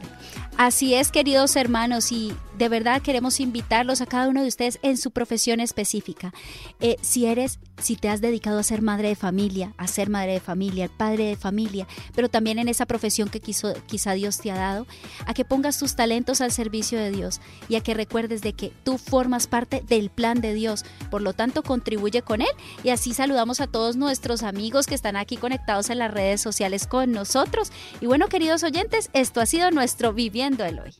[0.56, 4.96] Así es, queridos hermanos, y de verdad queremos invitarlos a cada uno de ustedes en
[4.96, 6.32] su profesión específica.
[6.80, 10.32] Eh, si eres, si te has dedicado a ser madre de familia, a ser madre
[10.32, 14.56] de familia, padre de familia, pero también en esa profesión que quizá Dios te ha
[14.56, 14.86] dado,
[15.26, 18.72] a que pongas tus talentos al servicio de Dios y a que recuerdes de que
[18.84, 22.48] tú formas parte del plan de Dios, por lo tanto contribuye con él
[22.82, 26.86] y así saludamos a todos nuestros amigos que están aquí conectados en las redes sociales
[26.86, 27.70] con nosotros.
[28.00, 30.94] Y bueno, queridos oyentes, esto ha sido nuestro Viviendo el Hoy.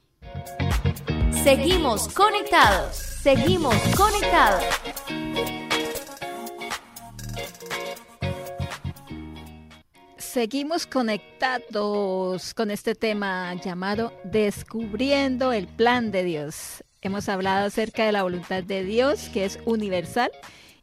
[1.43, 2.97] Seguimos conectados.
[2.97, 4.65] Seguimos conectados.
[10.37, 16.85] Seguimos conectados con este tema llamado Descubriendo el plan de Dios.
[17.01, 20.31] Hemos hablado acerca de la voluntad de Dios, que es universal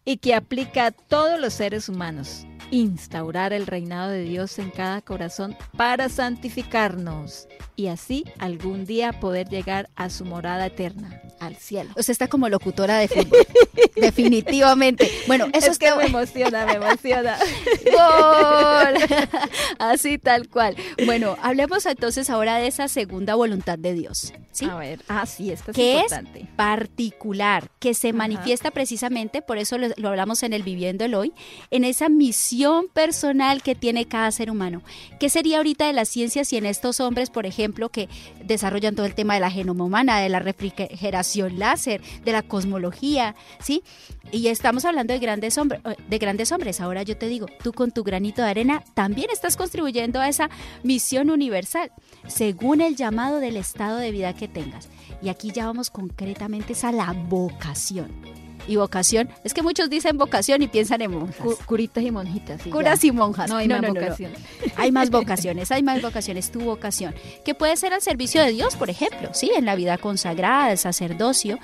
[0.06, 2.48] y que aplica a todos los seres humanos.
[2.72, 9.50] Instaurar el reinado de Dios en cada corazón para santificarnos y así algún día poder
[9.50, 11.92] llegar a su morada eterna, al cielo.
[11.96, 13.40] Usted está como locutora de fútbol.
[13.96, 15.10] Definitivamente.
[15.28, 17.38] Bueno, eso es que está me emociona, me emociona.
[17.86, 19.20] Gol.
[19.80, 20.76] Así tal cual.
[21.06, 24.34] Bueno, hablemos entonces ahora de esa segunda voluntad de Dios.
[24.52, 24.66] ¿sí?
[24.66, 26.48] A ver, ah, sí, esta es que es importante.
[26.56, 28.18] particular, que se Ajá.
[28.18, 31.34] manifiesta precisamente, por eso lo, lo hablamos en el Viviendo el Hoy,
[31.72, 34.82] en esa misión personal que tiene cada ser humano.
[35.20, 38.10] ¿Qué sería ahorita de las ciencias si en estos hombres, por ejemplo, que
[38.46, 43.36] desarrollan todo el tema de la genoma humana, de la refrigeración láser, de la cosmología,
[43.60, 43.84] ¿sí?
[44.32, 46.82] Y estamos hablando de grandes, hombres, de grandes hombres.
[46.82, 50.50] Ahora yo te digo, tú con tu granito de arena también estás contribuyendo a esa
[50.84, 51.92] misión universal,
[52.28, 54.90] según el llamado del estado de vida que tengas.
[55.22, 58.43] Y aquí ya vamos concretamente a la vocación.
[58.68, 61.36] Y vocación, es que muchos dicen vocación y piensan en monjas.
[61.38, 62.62] Cu- curitas y monjitas.
[62.64, 63.08] Curas ya.
[63.08, 63.50] y monjas.
[63.50, 64.32] No hay más vocación.
[64.78, 68.76] Hay más vocaciones, hay más vocaciones, tu vocación, que puede ser al servicio de Dios,
[68.78, 71.60] por ejemplo, sí, en la vida consagrada, el sacerdocio,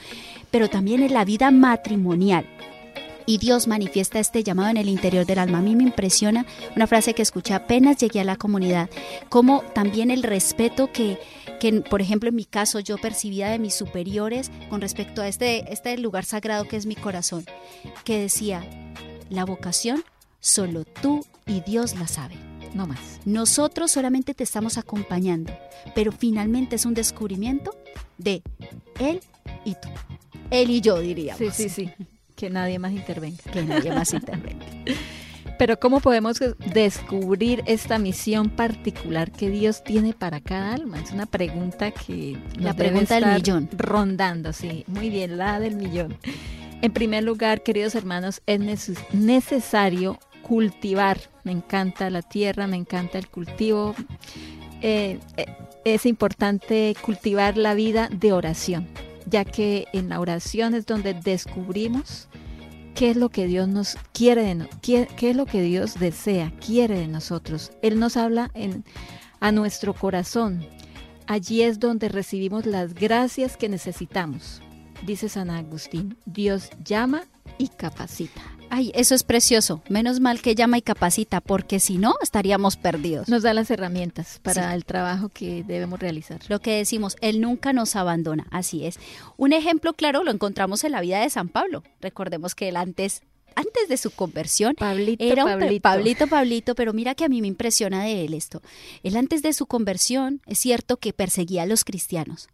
[0.51, 2.45] pero también en la vida matrimonial.
[3.25, 5.59] Y Dios manifiesta este llamado en el interior del alma.
[5.59, 8.89] A mí me impresiona una frase que escuché apenas llegué a la comunidad,
[9.29, 11.19] como también el respeto que,
[11.59, 15.71] que, por ejemplo, en mi caso yo percibía de mis superiores con respecto a este,
[15.71, 17.45] este lugar sagrado que es mi corazón,
[18.03, 18.63] que decía,
[19.29, 20.03] la vocación
[20.39, 22.49] solo tú y Dios la saben.
[22.73, 23.19] No más.
[23.25, 25.51] Nosotros solamente te estamos acompañando,
[25.95, 27.75] pero finalmente es un descubrimiento
[28.17, 28.43] de
[28.99, 29.21] Él
[29.65, 29.89] y tú.
[30.51, 31.39] Él y yo, diríamos.
[31.39, 31.89] Sí, sí, sí.
[32.35, 33.43] Que nadie más intervenga.
[33.51, 34.65] Que nadie más intervenga.
[35.59, 36.39] Pero ¿cómo podemos
[36.73, 40.99] descubrir esta misión particular que Dios tiene para cada alma?
[41.01, 43.69] Es una pregunta que nos La debe pregunta del millón.
[43.77, 44.85] Rondando, sí.
[44.87, 46.15] Muy bien, la del millón.
[46.81, 51.19] En primer lugar, queridos hermanos, es neces- necesario cultivar.
[51.43, 53.95] Me encanta la tierra, me encanta el cultivo.
[54.81, 55.45] Eh, eh,
[55.83, 58.87] es importante cultivar la vida de oración,
[59.29, 62.29] ya que en la oración es donde descubrimos
[62.99, 67.07] qué es lo que Dios nos quiere qué, es lo que Dios desea, quiere de
[67.07, 67.71] nosotros.
[67.81, 68.51] Él nos habla
[69.39, 70.65] a nuestro corazón.
[71.25, 74.61] Allí es donde recibimos las gracias que necesitamos.
[75.05, 77.23] Dice San Agustín, Dios llama
[77.57, 78.58] y capacita.
[78.71, 79.81] Ay, eso es precioso.
[79.89, 83.27] Menos mal que llama y capacita, porque si no, estaríamos perdidos.
[83.27, 84.75] Nos da las herramientas para Sí.
[84.75, 86.39] el trabajo que debemos realizar.
[86.49, 88.99] Lo que decimos, Él nunca nos abandona, así es.
[89.37, 91.83] Un ejemplo claro lo encontramos en la vida de San Pablo.
[91.99, 93.23] Recordemos que él antes,
[93.55, 95.81] antes de su conversión, Pablito, Era un Pablito.
[95.81, 98.61] Pablito, Pablito, pero mira que a mí me impresiona de él esto.
[99.03, 102.47] Él antes de su conversión, es cierto que perseguía a los cristianos,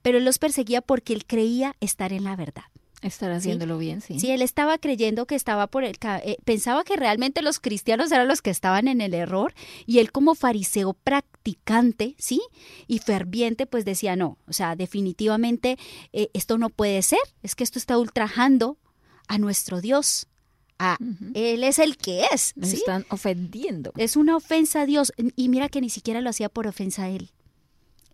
[0.00, 2.64] pero él los perseguía porque él creía estar en la verdad.
[3.02, 4.20] Estar haciéndolo bien, sí.
[4.20, 5.96] Sí, él estaba creyendo que estaba por el...
[6.22, 9.54] eh, pensaba que realmente los cristianos eran los que estaban en el error
[9.86, 12.42] y él como fariseo prac- practicante, ¿sí?
[12.86, 15.78] Y ferviente, pues decía, no, o sea, definitivamente
[16.12, 18.76] eh, esto no puede ser, es que esto está ultrajando
[19.26, 20.26] a nuestro Dios.
[20.78, 20.96] A,
[21.34, 22.52] Él es el que es.
[22.56, 22.76] Nos ¿sí?
[22.76, 23.92] están ofendiendo.
[23.96, 25.12] Es una ofensa a Dios.
[25.36, 27.30] Y mira que ni siquiera lo hacía por ofensa a Él.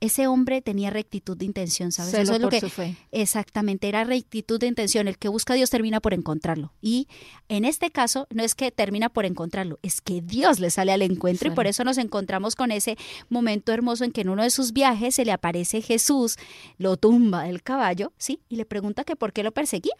[0.00, 2.12] Ese hombre tenía rectitud de intención, ¿sabes?
[2.12, 2.96] Celo Eso es lo que su fe.
[3.12, 5.08] exactamente era rectitud de intención.
[5.08, 6.72] El que busca a Dios termina por encontrarlo.
[6.80, 7.08] Y
[7.48, 11.02] en este caso no es que termina por encontrarlo, es que Dios le sale al
[11.02, 12.96] encuentro y por eso nos encontramos con ese
[13.28, 16.36] momento hermoso en que en uno de sus viajes se le aparece Jesús,
[16.78, 18.40] lo tumba del caballo, ¿sí?
[18.48, 19.94] Y le pregunta que por qué lo perseguía.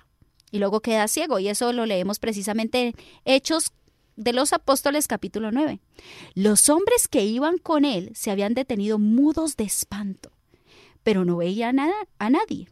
[0.51, 2.95] Y luego queda ciego y eso lo leemos precisamente en
[3.25, 3.73] Hechos
[4.17, 5.81] de los Apóstoles capítulo 9.
[6.35, 10.33] Los hombres que iban con él se habían detenido mudos de espanto,
[11.03, 12.69] pero no veían a, a nadie.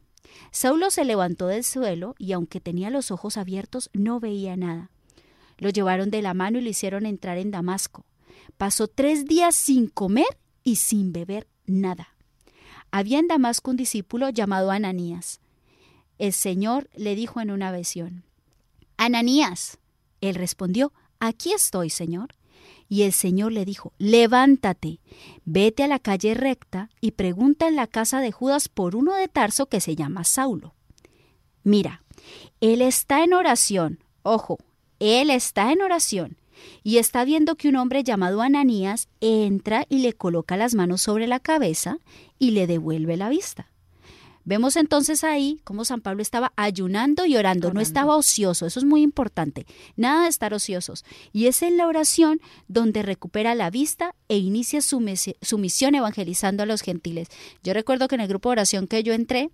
[0.50, 4.90] Saulo se levantó del suelo y aunque tenía los ojos abiertos no veía nada.
[5.58, 8.04] Lo llevaron de la mano y lo hicieron entrar en Damasco.
[8.56, 12.08] Pasó tres días sin comer y sin beber nada.
[12.90, 15.40] Había en Damasco un discípulo llamado Ananías.
[16.18, 18.24] El Señor le dijo en una visión,
[18.96, 19.78] Ananías.
[20.20, 22.34] Él respondió, Aquí estoy, Señor.
[22.88, 25.00] Y el Señor le dijo, Levántate,
[25.44, 29.28] vete a la calle recta y pregunta en la casa de Judas por uno de
[29.28, 30.74] Tarso que se llama Saulo.
[31.62, 32.02] Mira,
[32.60, 34.58] él está en oración, ojo,
[35.00, 36.36] él está en oración
[36.82, 41.26] y está viendo que un hombre llamado Ananías entra y le coloca las manos sobre
[41.26, 41.98] la cabeza
[42.38, 43.70] y le devuelve la vista.
[44.44, 48.84] Vemos entonces ahí cómo San Pablo estaba ayunando y orando, no estaba ocioso, eso es
[48.84, 49.66] muy importante,
[49.96, 51.04] nada de estar ociosos.
[51.32, 55.94] Y es en la oración donde recupera la vista e inicia su, misi- su misión
[55.94, 57.28] evangelizando a los gentiles.
[57.62, 59.50] Yo recuerdo que en el grupo de oración que yo entré,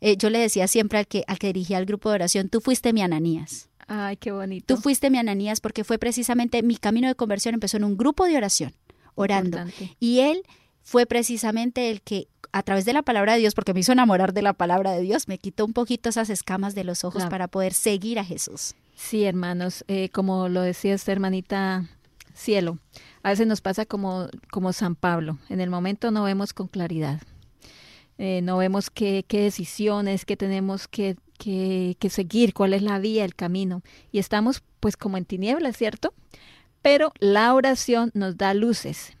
[0.00, 2.60] eh, yo le decía siempre al que, al que dirigía el grupo de oración, tú
[2.60, 3.68] fuiste mi Ananías.
[3.86, 4.74] Ay, qué bonito.
[4.74, 8.24] Tú fuiste mi Ananías porque fue precisamente mi camino de conversión empezó en un grupo
[8.24, 8.72] de oración,
[9.14, 9.58] orando.
[9.58, 9.96] Importante.
[10.00, 10.42] Y él
[10.84, 14.32] fue precisamente el que a través de la palabra de Dios, porque me hizo enamorar
[14.32, 17.30] de la palabra de Dios, me quitó un poquito esas escamas de los ojos Claro.
[17.30, 18.74] para poder seguir a Jesús.
[18.94, 21.88] Sí, hermanos, eh, como lo decía esta hermanita
[22.32, 22.78] Cielo,
[23.24, 27.20] a veces nos pasa como, como San Pablo, en el momento no vemos con claridad,
[28.16, 33.00] Eh, no vemos qué, qué decisiones, qué tenemos que, que, que seguir, cuál es la
[33.00, 33.82] vía, el camino,
[34.12, 36.14] y estamos pues como en tinieblas, ¿cierto?
[36.82, 39.16] Pero la oración nos da luces,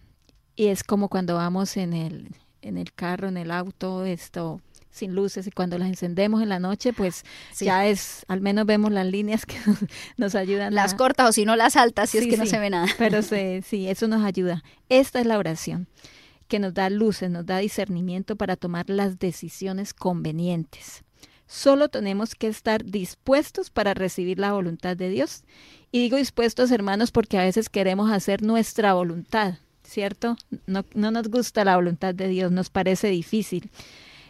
[0.56, 2.28] y es como cuando vamos en el,
[2.62, 6.60] en el carro, en el auto, esto sin luces y cuando las encendemos en la
[6.60, 7.64] noche, pues Sí.
[7.64, 9.78] ya es, al menos vemos las líneas que nos,
[10.16, 10.72] nos ayudan.
[10.72, 12.70] Las a- cortas o si no las altas, si es Sí, que no se ve
[12.70, 12.86] nada.
[12.96, 14.62] Pero se- sí, eso nos ayuda.
[14.88, 15.88] Esta es la oración
[16.46, 21.02] que nos da luces, nos da discernimiento para tomar las decisiones convenientes.
[21.48, 25.42] Solo tenemos que estar dispuestos para recibir la voluntad de Dios.
[25.90, 29.54] Y digo dispuestos, hermanos, porque a veces queremos hacer nuestra voluntad,
[29.84, 30.36] ¿cierto?
[30.66, 33.70] No, no nos gusta la voluntad de Dios, nos parece difícil.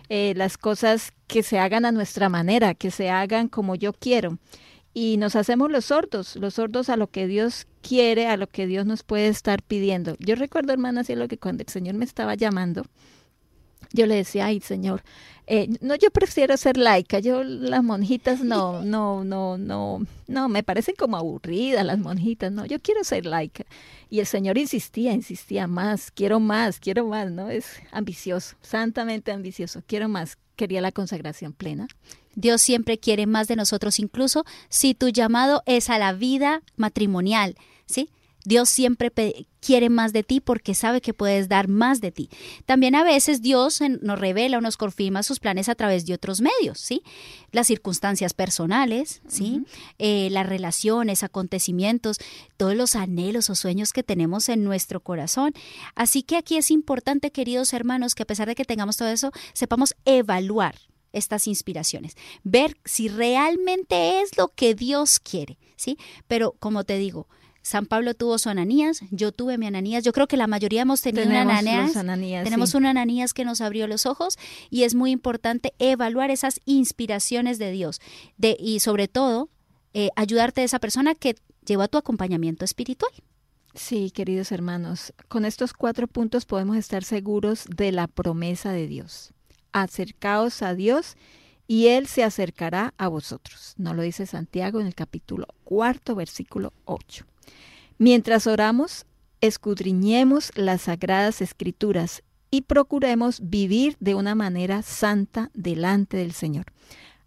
[0.09, 4.38] Eh, las cosas que se hagan a nuestra manera, que se hagan como yo quiero.
[4.92, 8.66] Y nos hacemos los sordos, los sordos a lo que Dios quiere, a lo que
[8.66, 10.16] Dios nos puede estar pidiendo.
[10.20, 12.84] Yo recuerdo, hermana, así lo que cuando el Señor me estaba llamando,
[13.95, 15.03] yo le decía, ay, Señor,
[15.47, 20.62] eh, no, yo prefiero ser laica, yo las monjitas no, no, no, no, no, me
[20.62, 23.64] parecen como aburridas las monjitas, no, yo quiero ser laica.
[24.11, 27.51] Y el Señor insistía, insistía más, quiero más, quiero más, ¿no?
[27.51, 31.86] Es ambicioso, santamente ambicioso, quiero más, quería la consagración plena.
[32.34, 37.57] Dios siempre quiere más de nosotros, incluso si tu llamado es a la vida matrimonial,
[37.86, 38.11] ¿sí?
[38.45, 39.11] Dios siempre
[39.61, 42.28] quiere más de ti porque sabe que puedes dar más de ti.
[42.66, 46.42] También a veces Dios nos revela o nos confirma sus planes a través de otros
[46.42, 47.03] medios, ¿sí?
[47.51, 49.64] Las circunstancias personales, ¿sí?
[49.99, 52.18] Eh, las relaciones, acontecimientos,
[52.59, 55.55] todos los anhelos o sueños que tenemos en nuestro corazón.
[55.95, 59.32] Así que aquí es importante, queridos hermanos, que a pesar de que tengamos todo eso,
[59.55, 60.74] sepamos evaluar
[61.14, 65.97] estas inspiraciones, ver si realmente es lo que Dios quiere, ¿sí?
[66.26, 67.28] Pero como te digo,
[67.64, 71.00] San Pablo tuvo su Ananías, yo tuve mi Ananías, yo creo que la mayoría hemos
[71.00, 72.76] tenido Tenemos un Ananías, tenemos sí.
[72.76, 74.36] un Ananías que nos abrió los ojos
[74.68, 78.02] y es muy importante evaluar esas inspiraciones de Dios
[78.36, 79.48] de, y sobre todo
[79.94, 83.12] eh, ayudarte a esa persona que lleva tu acompañamiento espiritual.
[83.74, 89.32] Sí, queridos hermanos, con estos cuatro puntos podemos estar seguros de la promesa de Dios.
[89.72, 91.16] Acercaos a Dios
[91.66, 93.72] y Él se acercará a vosotros.
[93.78, 97.24] Nos lo dice Santiago en el capítulo cuarto, versículo 8.
[97.99, 99.07] Mientras oramos,
[99.40, 106.66] escudriñemos las sagradas escrituras y procuremos vivir de una manera santa delante del Señor.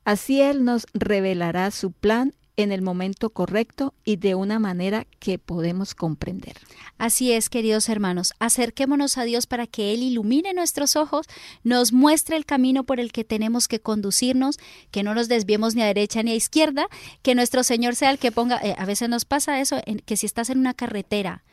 [0.04, 5.38] Así Él nos revelará su plan en el momento correcto y de una manera que
[5.38, 6.58] podemos comprender.
[6.98, 11.28] Así es, queridos hermanos, acerquémonos a Dios para que Él ilumine nuestros ojos,
[11.64, 14.58] nos muestre el camino por el que tenemos que conducirnos,
[14.90, 16.88] que no nos desviemos ni a derecha ni a izquierda,
[17.22, 20.26] que nuestro Señor sea el que ponga, eh, a veces nos pasa eso, que si
[20.26, 21.44] estás en una carretera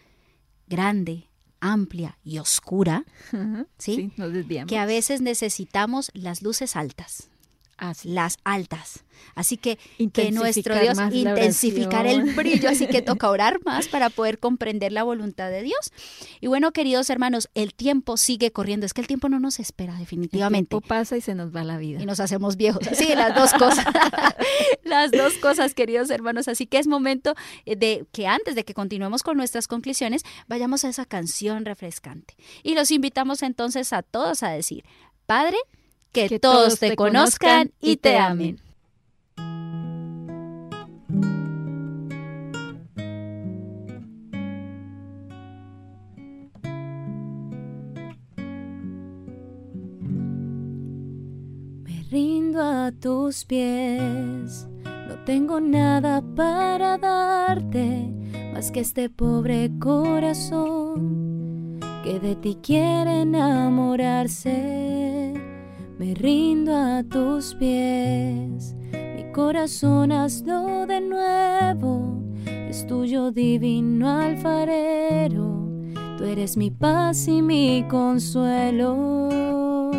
[0.66, 1.28] grande,
[1.60, 3.04] amplia y oscura,
[3.78, 4.10] ¿sí?
[4.66, 7.28] que a veces necesitamos las luces altas
[8.04, 9.04] las altas.
[9.34, 9.78] Así que
[10.12, 15.02] que nuestro Dios intensificar el brillo, así que toca orar más para poder comprender la
[15.02, 15.92] voluntad de Dios.
[16.40, 19.94] Y bueno, queridos hermanos, el tiempo sigue corriendo, es que el tiempo no nos espera
[19.94, 20.76] definitivamente.
[20.76, 22.02] El tiempo pasa y se nos va la vida.
[22.02, 22.84] Y nos hacemos viejos.
[22.94, 23.86] Sí, las dos cosas.
[24.84, 29.22] las dos cosas, queridos hermanos, así que es momento de que antes de que continuemos
[29.22, 32.36] con nuestras conclusiones, vayamos a esa canción refrescante.
[32.62, 34.84] Y los invitamos entonces a todos a decir,
[35.26, 35.56] Padre,
[36.14, 38.60] que, todos te conozcan y te amen.
[51.82, 58.08] Me rindo a tus pies, no tengo nada para darte
[58.52, 65.34] más que este pobre corazón que de ti quiere enamorarse
[65.98, 75.68] me rindo a tus pies, mi corazón hazlo de nuevo, es tuyo divino alfarero,
[76.18, 79.90] tú eres mi paz y mi consuelo.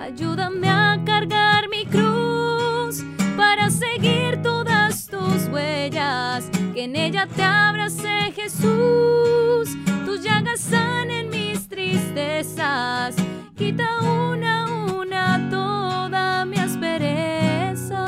[0.00, 3.04] Ayúdame a cargar mi cruz
[3.36, 9.76] para seguir todas tus huellas, que en ella te abrace Jesús,
[10.06, 13.14] tus llagas sanen mis tristezas
[13.58, 18.04] quita una a una toda mi aspereza.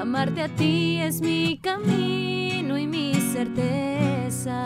[0.00, 4.64] Amarte a ti es mi camino y mi certeza.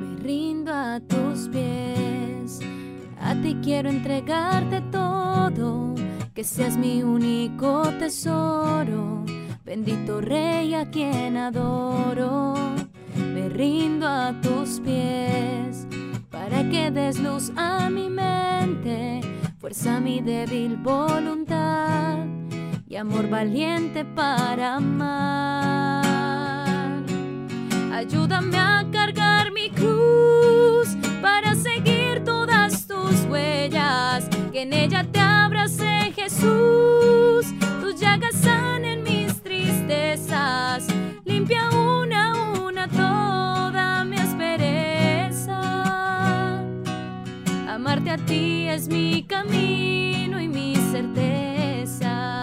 [0.00, 2.60] Me rindo a tus pies,
[3.20, 5.85] a ti quiero entregarte todo
[6.36, 9.24] que seas mi único tesoro,
[9.64, 12.54] bendito Rey a quien adoro.
[13.16, 15.86] Me rindo a tus pies
[16.30, 19.22] para que des luz a mi mente,
[19.58, 22.18] fuerza a mi débil voluntad
[22.86, 26.04] y amor valiente para amar.
[27.94, 36.14] Ayúdame a cargar mi cruz para seguir todas tus huellas, que en ella te abrace
[36.14, 37.44] Jesús,
[37.82, 40.86] tus llagas sanen mis tristezas,
[41.26, 45.60] limpia una a una toda mi aspereza.
[47.68, 52.40] Amarte a ti es mi camino y mi certeza.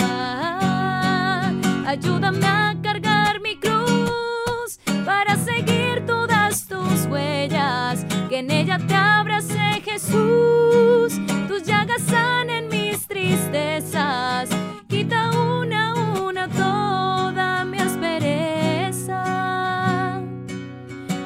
[1.87, 9.59] Ayúdame a cargar mi cruz para seguir todas tus huellas, que en ella te abrace
[9.85, 14.49] Jesús, tus llagas sanen mis tristezas,
[14.87, 19.19] quita una a una toda mi aspereza.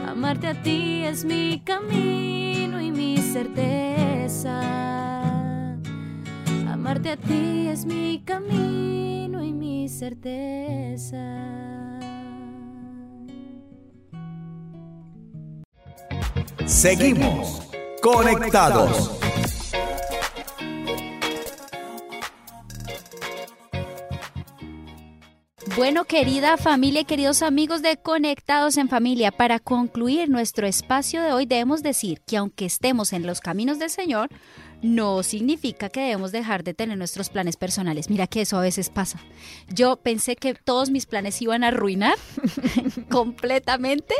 [0.05, 4.59] Amarte a ti es mi camino y mi certeza.
[6.69, 11.23] Amarte a ti es mi camino y mi certeza.
[16.67, 17.61] Seguimos
[18.01, 19.17] conectados.
[25.77, 31.31] Bueno, querida familia y queridos amigos de Conectados en Familia, para concluir nuestro espacio de
[31.31, 34.29] hoy debemos decir que aunque estemos en los caminos del Señor,
[34.81, 38.09] no significa que debemos dejar de tener nuestros planes personales.
[38.09, 39.19] Mira que eso a veces pasa.
[39.69, 42.15] Yo pensé que todos mis planes iban a arruinar
[43.09, 44.13] completamente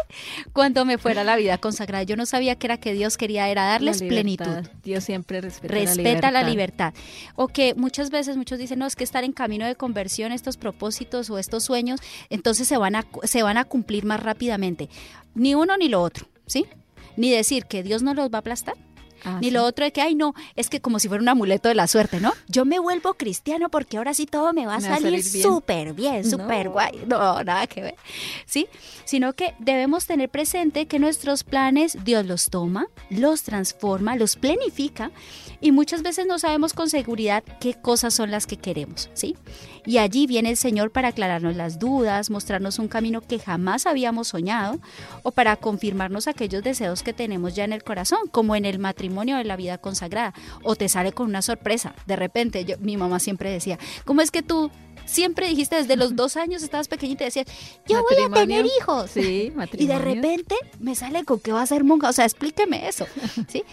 [0.54, 2.04] cuando me fuera la vida consagrada.
[2.04, 4.68] Yo no sabía que era que Dios quería era darles plenitud.
[4.84, 6.32] Dios siempre respeta, respeta la, libertad.
[6.32, 6.94] la libertad.
[7.36, 10.58] O que muchas veces muchos dicen, no, es que estar en camino de conversión, estos
[10.58, 12.00] propósitos o estos sueños,
[12.30, 14.90] entonces se van a, se van a cumplir más rápidamente.
[15.36, 16.66] Ni uno ni lo otro, ¿sí?
[17.16, 18.76] Ni decir que Dios no los va a aplastar
[19.24, 21.70] Ah, ni lo otro de que, ay, no, es que como si fuera un amuleto
[21.70, 22.34] de la suerte, ¿no?
[22.48, 26.70] Yo me vuelvo cristiano porque ahora sí todo me va a salir súper bien, súper
[26.70, 27.04] guay.
[27.08, 27.96] No, nada que ver.
[28.46, 28.68] ¿Sí?
[29.06, 35.12] Sino que debemos tener presente que nuestros planes Dios los toma, los transforma, los planifica
[35.62, 39.36] y muchas veces no sabemos con seguridad qué cosas son las que queremos, ¿sí?
[39.86, 44.28] Y allí viene el Señor para aclararnos las dudas, mostrarnos un camino que jamás habíamos
[44.28, 44.80] soñado
[45.24, 49.08] o para confirmarnos aquellos deseos que tenemos ya en el corazón, como en el matrimonio
[49.26, 50.34] de la vida consagrada.
[50.64, 51.96] O te sale con una sorpresa.
[52.06, 54.72] De repente, yo, mi mamá siempre decía, ¿cómo es que tú
[55.06, 57.48] siempre dijiste desde los dos años, estabas pequeñita y decías,
[57.88, 59.12] yo voy a tener hijos.
[59.12, 62.10] Sí, Y de repente me sale con que va a ser monja.
[62.10, 63.08] O sea, explíqueme eso.
[63.48, 63.64] ¿sí?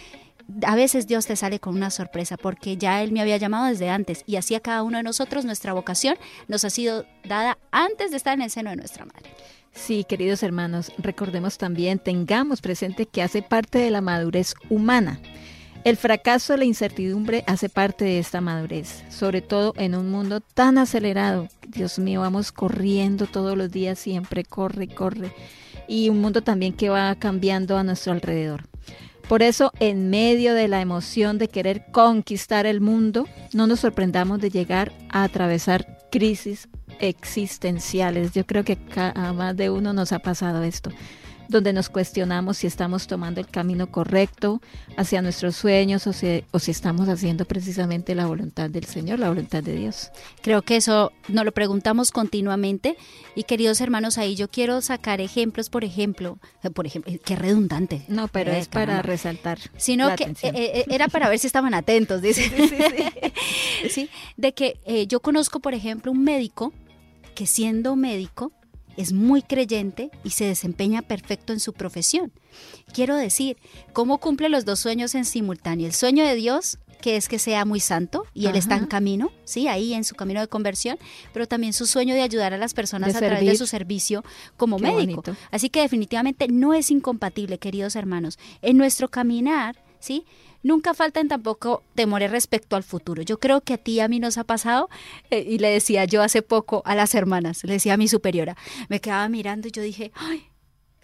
[0.66, 3.88] a veces Dios te sale con una sorpresa porque ya Él me había llamado desde
[3.88, 6.16] antes y así a cada uno de nosotros nuestra vocación
[6.48, 9.30] nos ha sido dada antes de estar en el seno de nuestra madre.
[9.72, 15.20] Sí, queridos hermanos, recordemos también, tengamos presente que hace parte de la madurez humana.
[15.84, 20.78] El fracaso, la incertidumbre hace parte de esta madurez, sobre todo en un mundo tan
[20.78, 21.48] acelerado.
[21.68, 25.30] Dios mío, vamos corriendo todos los días, siempre corre, corre.
[25.86, 28.62] Y un mundo también que va cambiando a nuestro alrededor.
[29.28, 34.40] Por eso, en medio de la emoción de querer conquistar el mundo, no nos sorprendamos
[34.40, 36.66] de llegar a atravesar crisis
[36.98, 38.32] existenciales.
[38.32, 40.90] Yo creo que a más de uno nos ha pasado esto
[41.48, 44.60] donde nos cuestionamos si estamos tomando el camino correcto
[44.96, 49.28] hacia nuestros sueños o si, o si estamos haciendo precisamente la voluntad del Señor, la
[49.28, 50.10] voluntad de Dios.
[50.42, 52.96] Creo que eso nos lo preguntamos continuamente
[53.34, 57.36] y queridos hermanos, ahí yo quiero sacar ejemplos, por ejemplo, eh, por ejemplo, eh, qué
[57.36, 58.04] redundante.
[58.08, 59.58] No, pero eh, es para resaltar.
[59.76, 60.34] Sino que
[60.88, 62.50] era para ver si estaban atentos, dice.
[63.90, 66.72] Sí, de que yo conozco, por ejemplo, un médico
[67.34, 68.52] que siendo médico
[68.96, 72.32] es muy creyente y se desempeña perfecto en su profesión.
[72.92, 73.56] Quiero decir,
[73.92, 75.86] ¿cómo cumple los dos sueños en simultáneo?
[75.86, 79.30] El sueño de Dios, que es que sea muy santo y él está en camino,
[79.44, 80.98] sí, ahí en su camino de conversión,
[81.32, 84.24] pero también su sueño de ayudar a las personas a través de su servicio
[84.56, 85.22] como médico.
[85.50, 88.38] Así que definitivamente no es incompatible, queridos hermanos.
[88.62, 90.24] En nuestro caminar, ¿sí?
[90.64, 93.22] Nunca faltan tampoco temores respecto al futuro.
[93.22, 94.88] Yo creo que a ti y a mí nos ha pasado,
[95.30, 98.56] eh, y le decía yo hace poco a las hermanas, le decía a mi superiora,
[98.88, 100.48] me quedaba mirando y yo dije, ay,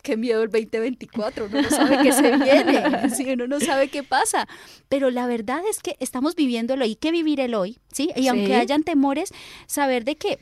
[0.02, 3.32] qué miedo el 2024, uno no sabe qué se viene, ¿sí?
[3.32, 4.48] uno no sabe qué pasa.
[4.88, 8.10] Pero la verdad es que estamos viviendo el hoy, hay que vivir el hoy, ¿sí?
[8.16, 9.32] Y aunque hayan temores,
[9.66, 10.38] saber de que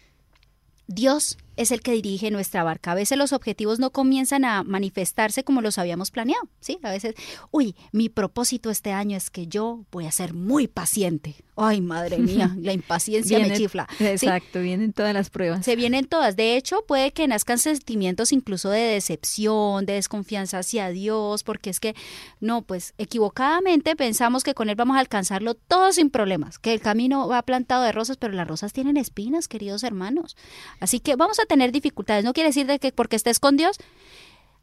[0.87, 2.93] Dios es el que dirige nuestra barca.
[2.93, 6.79] A veces los objetivos no comienzan a manifestarse como los habíamos planeado, ¿sí?
[6.85, 7.17] A veces,
[7.51, 11.35] uy, mi propósito este año es que yo voy a ser muy paciente.
[11.57, 13.89] Ay, madre mía, la impaciencia me chifla.
[13.99, 15.65] Exacto, vienen todas las pruebas.
[15.65, 16.37] Se vienen todas.
[16.37, 21.81] De hecho, puede que nazcan sentimientos incluso de decepción, de desconfianza hacia Dios, porque es
[21.81, 21.97] que,
[22.39, 26.81] no, pues equivocadamente pensamos que con Él vamos a alcanzarlo todo sin problemas, que el
[26.81, 30.37] camino va plantado de rosas, pero las rosas tienen espinas, queridos hermanos.
[30.79, 32.25] Así que vamos a tener dificultades.
[32.25, 33.79] No quiere decir de que porque estés con Dios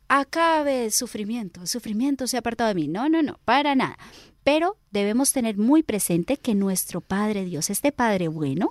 [0.07, 2.87] acabe el sufrimiento, el sufrimiento se ha apartado de mí.
[2.87, 3.97] No, no, no, para nada.
[4.43, 8.69] Pero debemos tener muy presente que nuestro Padre Dios, este Padre bueno,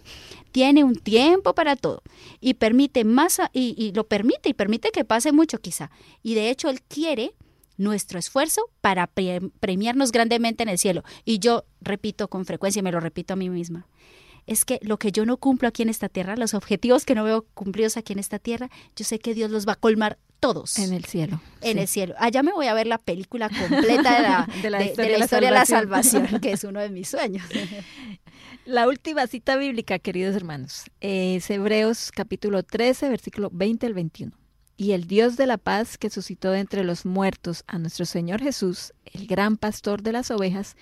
[0.53, 2.03] tiene un tiempo para todo
[2.41, 5.91] y permite más y, lo permite y permite que pase mucho quizá.
[6.23, 7.35] Y de hecho Él quiere
[7.77, 9.11] nuestro esfuerzo para
[9.59, 11.03] premiarnos grandemente en el cielo.
[11.25, 13.89] Y yo repito con frecuencia, me lo repito a mí misma,
[14.47, 17.25] es que lo que yo no cumplo aquí en esta tierra, los objetivos que no
[17.25, 20.79] veo cumplidos aquí en esta tierra, yo sé que Dios los va a colmar todos.
[20.79, 21.41] En el cielo.
[21.63, 22.15] En el cielo.
[22.19, 25.65] Allá me voy a ver la película completa de la, de la historia, de, la,
[25.65, 27.45] salvación, que es uno de mis sueños.
[28.67, 34.33] La última cita bíblica, queridos hermanos, es Hebreos capítulo 13, versículo 20 al 21.
[34.77, 38.43] Y el Dios de la paz que suscitó de entre los muertos a nuestro Señor
[38.43, 40.77] Jesús, el gran pastor de las ovejas,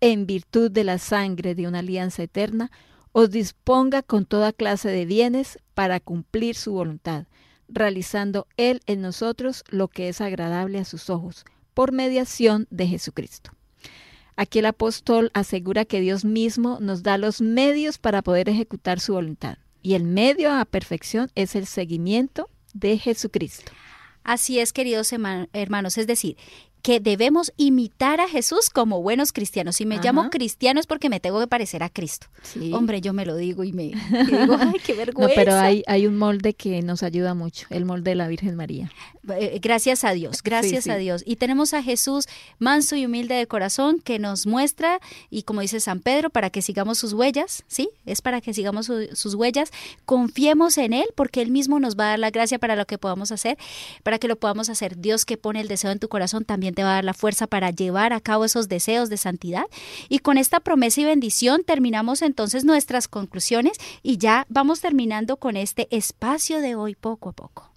[0.00, 2.70] en virtud de la sangre de una alianza eterna,
[3.18, 7.26] os disponga con toda clase de bienes para cumplir su voluntad,
[7.68, 11.44] realizando Él en nosotros lo que es agradable a sus ojos,
[11.74, 13.50] por mediación de Jesucristo.
[14.36, 19.14] Aquí el apóstol asegura que Dios mismo nos da los medios para poder ejecutar su
[19.14, 23.72] voluntad, y el medio a perfección es el seguimiento de Jesucristo.
[24.22, 25.12] Así es, queridos
[25.52, 26.36] hermanos, es decir,
[26.82, 29.76] que debemos imitar a Jesús como buenos cristianos.
[29.76, 32.28] Si me llamo cristiano es porque me tengo que parecer a Cristo.
[32.72, 35.28] Hombre, yo me lo digo y me digo, ay, qué vergüenza.
[35.28, 38.56] No, pero hay, hay un molde que nos ayuda mucho, el molde de la Virgen
[38.56, 38.90] María.
[39.36, 41.22] Eh, gracias a Dios, gracias a Dios.
[41.26, 42.26] Y tenemos a Jesús
[42.58, 45.00] manso y humilde de corazón que nos muestra,
[45.30, 47.90] y como dice San Pedro, para que sigamos sus huellas, ¿sí?
[48.06, 49.70] Es para que sigamos sus huellas.
[50.04, 52.98] Confiemos en Él porque Él mismo nos va a dar la gracia para lo que
[52.98, 53.58] podamos hacer,
[54.02, 54.98] para que lo podamos hacer.
[54.98, 57.14] Dios que pone el deseo en tu corazón también también te va a dar la
[57.14, 59.64] fuerza para llevar a cabo esos deseos de santidad.
[60.08, 65.56] Y con esta promesa y bendición terminamos entonces nuestras conclusiones y ya vamos terminando con
[65.56, 67.72] este espacio de hoy poco a poco.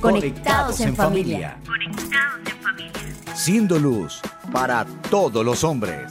[0.00, 1.58] Conectados en familia.
[1.66, 3.34] Conectados en familia.
[3.34, 4.20] Siendo luz
[4.50, 6.10] para todos los hombres.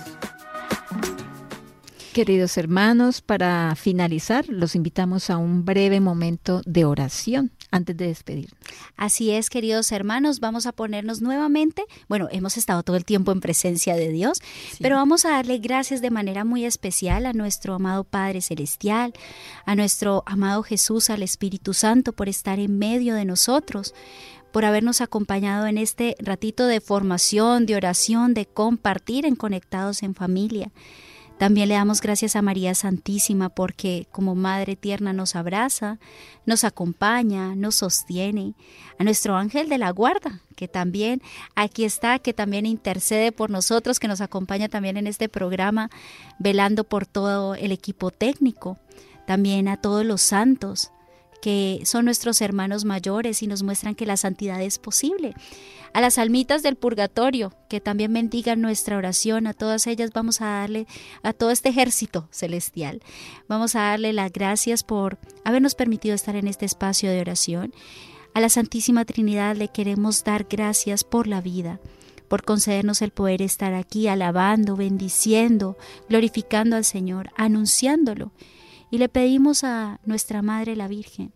[2.14, 8.58] Queridos hermanos, para finalizar, los invitamos a un breve momento de oración antes de despedirnos.
[8.96, 13.42] Así es, queridos hermanos, vamos a ponernos nuevamente, bueno, hemos estado todo el tiempo en
[13.42, 14.40] presencia de Dios,
[14.80, 19.14] pero vamos a darle gracias de manera muy especial a nuestro amado Padre Celestial,
[19.66, 23.94] a nuestro amado Jesús, al Espíritu Santo, por estar en medio de nosotros
[24.52, 30.16] por habernos acompañado en este ratito de formación, de oración, de compartir en Conectados en
[30.16, 30.72] Familia.
[31.38, 36.00] También le damos gracias a María Santísima porque como Madre Tierna nos abraza,
[36.48, 38.56] nos acompaña, nos sostiene.
[38.98, 41.22] A nuestro ángel de la guarda, que también
[41.54, 45.92] aquí está, que también intercede por nosotros, que nos acompaña también en este programa,
[46.40, 48.80] velando por todo el equipo técnico.
[49.28, 50.92] También a todos los santos,
[51.42, 55.34] que son nuestros hermanos mayores y nos muestran que la santidad es posible.
[55.94, 60.46] A las almitas del purgatorio, que también bendigan nuestra oración, a todas ellas vamos a
[60.46, 60.86] darle,
[61.24, 63.02] a todo este ejército celestial,
[63.48, 67.74] vamos a darle las gracias por habernos permitido estar en este espacio de oración.
[68.34, 71.80] A la Santísima Trinidad le queremos dar gracias por la vida,
[72.28, 75.78] por concedernos el poder estar aquí alabando, bendiciendo,
[76.10, 78.32] glorificando al Señor, anunciándolo
[78.92, 81.34] y le pedimos a nuestra Madre la Virgen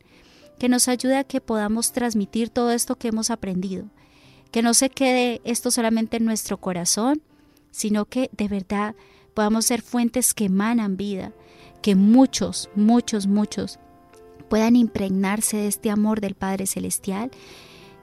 [0.62, 3.86] que nos ayude a que podamos transmitir todo esto que hemos aprendido,
[4.52, 7.24] que no se quede esto solamente en nuestro corazón,
[7.72, 8.93] sino que de verdad
[9.34, 11.34] podamos ser fuentes que emanan vida,
[11.82, 13.80] que muchos, muchos, muchos
[14.52, 17.32] puedan impregnarse de este amor del Padre Celestial,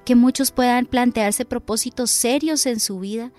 [0.04, 3.30] que muchos puedan plantearse propósitos serios en su vida,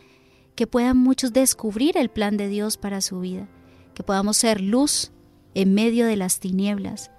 [0.55, 3.49] que puedan muchos descubrir el plan de Dios para su vida,
[3.93, 5.11] que podamos ser luz
[5.53, 7.11] en medio de las tinieblas.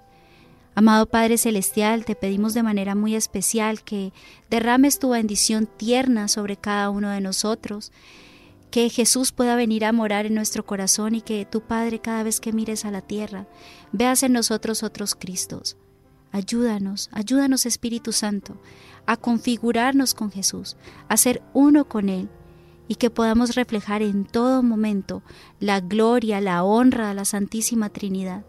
[0.73, 4.13] Amado Padre Celestial, te pedimos de manera muy especial que
[4.49, 7.91] derrames tu bendición tierna sobre cada uno de nosotros,
[8.69, 12.39] que Jesús pueda venir a morar en nuestro corazón y que tu Padre cada vez
[12.39, 13.47] que mires a la tierra
[13.91, 15.75] veas en nosotros otros Cristos.
[16.31, 18.61] Ayúdanos, ayúdanos Espíritu Santo,
[19.05, 20.77] a configurarnos con Jesús,
[21.09, 22.29] a ser uno con Él
[22.91, 25.23] y que podamos reflejar en todo momento
[25.61, 28.43] la gloria, la honra a la Santísima Trinidad.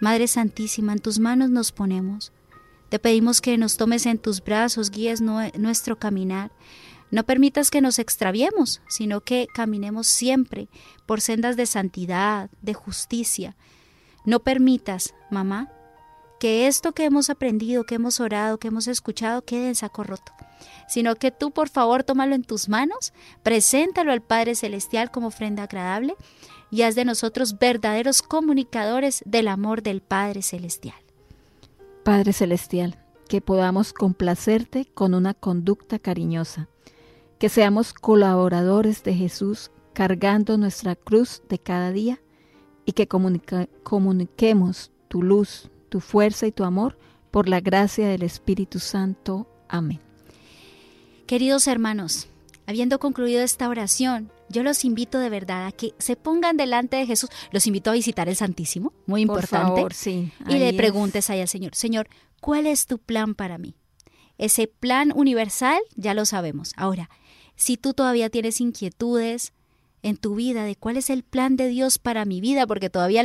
[0.00, 2.30] Madre Santísima, en tus manos nos ponemos.
[2.88, 6.52] Te pedimos que nos tomes en tus brazos, guíes nuestro caminar.
[7.10, 10.68] No permitas que nos extraviemos, sino que caminemos siempre
[11.04, 13.56] por sendas de santidad, de justicia.
[14.24, 15.68] No permitas, mamá,
[16.42, 20.32] que esto que hemos aprendido, que hemos orado, que hemos escuchado, quede en saco roto
[20.88, 23.12] sino que tú por favor tómalo en tus manos,
[23.44, 26.16] preséntalo al Padre Celestial como ofrenda agradable
[26.70, 30.96] y haz de nosotros verdaderos comunicadores del amor del Padre Celestial.
[32.02, 36.68] Padre Celestial, que podamos complacerte con una conducta cariñosa,
[37.38, 42.20] que seamos colaboradores de Jesús cargando nuestra cruz de cada día
[42.84, 46.96] y que comuniquemos tu luz, tu fuerza y tu amor
[47.30, 49.46] por la gracia del Espíritu Santo.
[49.68, 50.00] Amén.
[51.26, 52.28] Queridos hermanos,
[52.66, 57.04] habiendo concluido esta oración, yo los invito de verdad a que se pongan delante de
[57.04, 57.28] Jesús.
[57.50, 59.94] Los invito a visitar el Santísimo, muy importante.
[59.94, 62.08] sí, y le preguntes ahí al Señor, Señor,
[62.40, 63.74] ¿cuál es tu plan para mí?
[64.38, 66.72] Ese plan universal ya lo sabemos.
[66.78, 67.10] Ahora,
[67.54, 69.52] si tú todavía tienes inquietudes
[70.02, 73.22] en tu vida de cuál es el plan de Dios para mi vida, porque todavía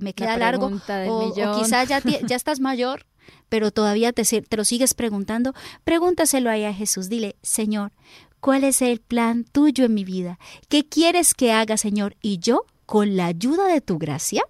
[0.00, 3.06] me queda largo, o, o, quizás ya, ya estás mayor
[3.48, 5.54] pero todavía te, te lo sigues preguntando,
[5.84, 7.08] pregúntaselo ahí a Jesús.
[7.08, 7.92] Dile, Señor,
[8.40, 10.38] ¿cuál es el plan tuyo en mi vida?
[10.68, 12.16] ¿Qué quieres que haga, Señor?
[12.20, 14.42] Y yo, con la ayuda de tu gracia,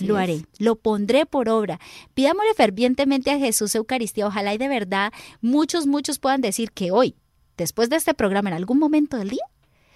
[0.00, 1.80] lo haré, lo pondré por obra.
[2.14, 4.26] Pidámosle fervientemente a Jesús Eucaristía.
[4.26, 7.16] Ojalá y de verdad muchos, muchos puedan decir que hoy,
[7.56, 9.44] después de este programa, en algún momento del día,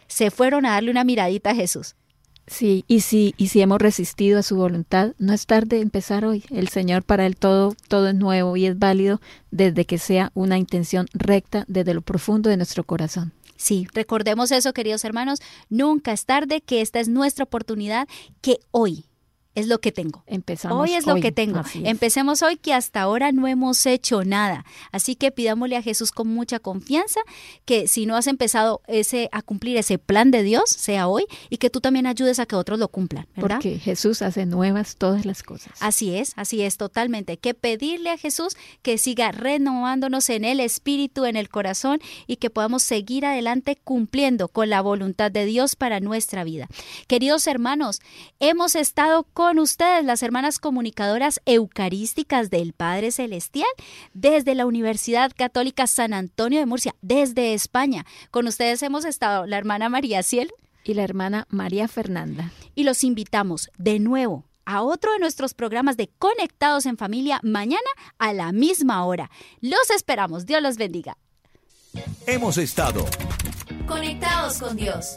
[0.08, 1.94] se fueron a darle una miradita a Jesús.
[2.46, 6.44] Sí, y si, y si hemos resistido a su voluntad, no es tarde empezar hoy.
[6.50, 10.56] El Señor para él todo, todo es nuevo y es válido desde que sea una
[10.56, 13.32] intención recta desde lo profundo de nuestro corazón.
[13.56, 15.40] Sí, recordemos eso, queridos hermanos,
[15.70, 18.06] nunca es tarde, que esta es nuestra oportunidad,
[18.42, 19.06] que hoy
[19.56, 20.22] es lo que tengo.
[20.26, 21.62] Empezamos hoy es lo que tengo.
[21.74, 24.66] Empecemos hoy que hasta ahora no hemos hecho nada.
[24.92, 27.20] Así que pidámosle a Jesús con mucha confianza
[27.64, 31.56] que si no has empezado ese a cumplir ese plan de Dios, sea hoy y
[31.56, 33.56] que tú también ayudes a que otros lo cumplan, ¿verdad?
[33.56, 35.72] Porque Jesús hace nuevas todas las cosas.
[35.80, 37.38] Así es, así es totalmente.
[37.38, 42.50] Que pedirle a Jesús que siga renovándonos en el espíritu, en el corazón y que
[42.50, 46.68] podamos seguir adelante cumpliendo con la voluntad de Dios para nuestra vida.
[47.08, 48.00] Queridos hermanos,
[48.38, 53.68] hemos estado con ustedes, las hermanas comunicadoras eucarísticas del Padre Celestial,
[54.12, 58.04] desde la Universidad Católica San Antonio de Murcia, desde España.
[58.30, 60.52] Con ustedes hemos estado la hermana María Ciel
[60.84, 62.50] y la hermana María Fernanda.
[62.74, 67.88] Y los invitamos de nuevo a otro de nuestros programas de Conectados en Familia mañana
[68.18, 69.30] a la misma hora.
[69.60, 70.44] Los esperamos.
[70.44, 71.16] Dios los bendiga.
[72.26, 73.06] Hemos estado
[73.86, 75.16] conectados con Dios.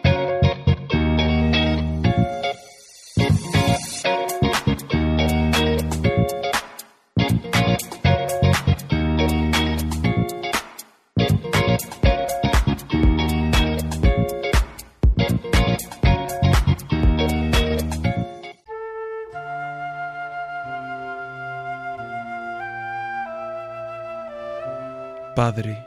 [25.35, 25.85] Padre,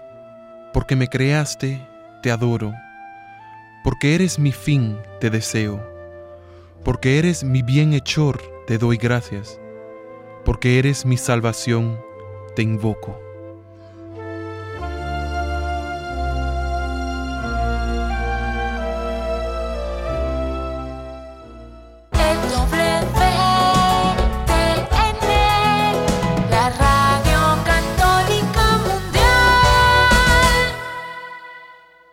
[0.73, 1.87] porque me creaste,
[2.23, 2.73] te adoro,
[3.83, 5.83] porque eres mi fin, te deseo,
[6.83, 9.61] porque eres mi bienhechor, te doy gracias,
[10.45, 12.01] porque eres mi salvación,
[12.57, 13.24] te invoco.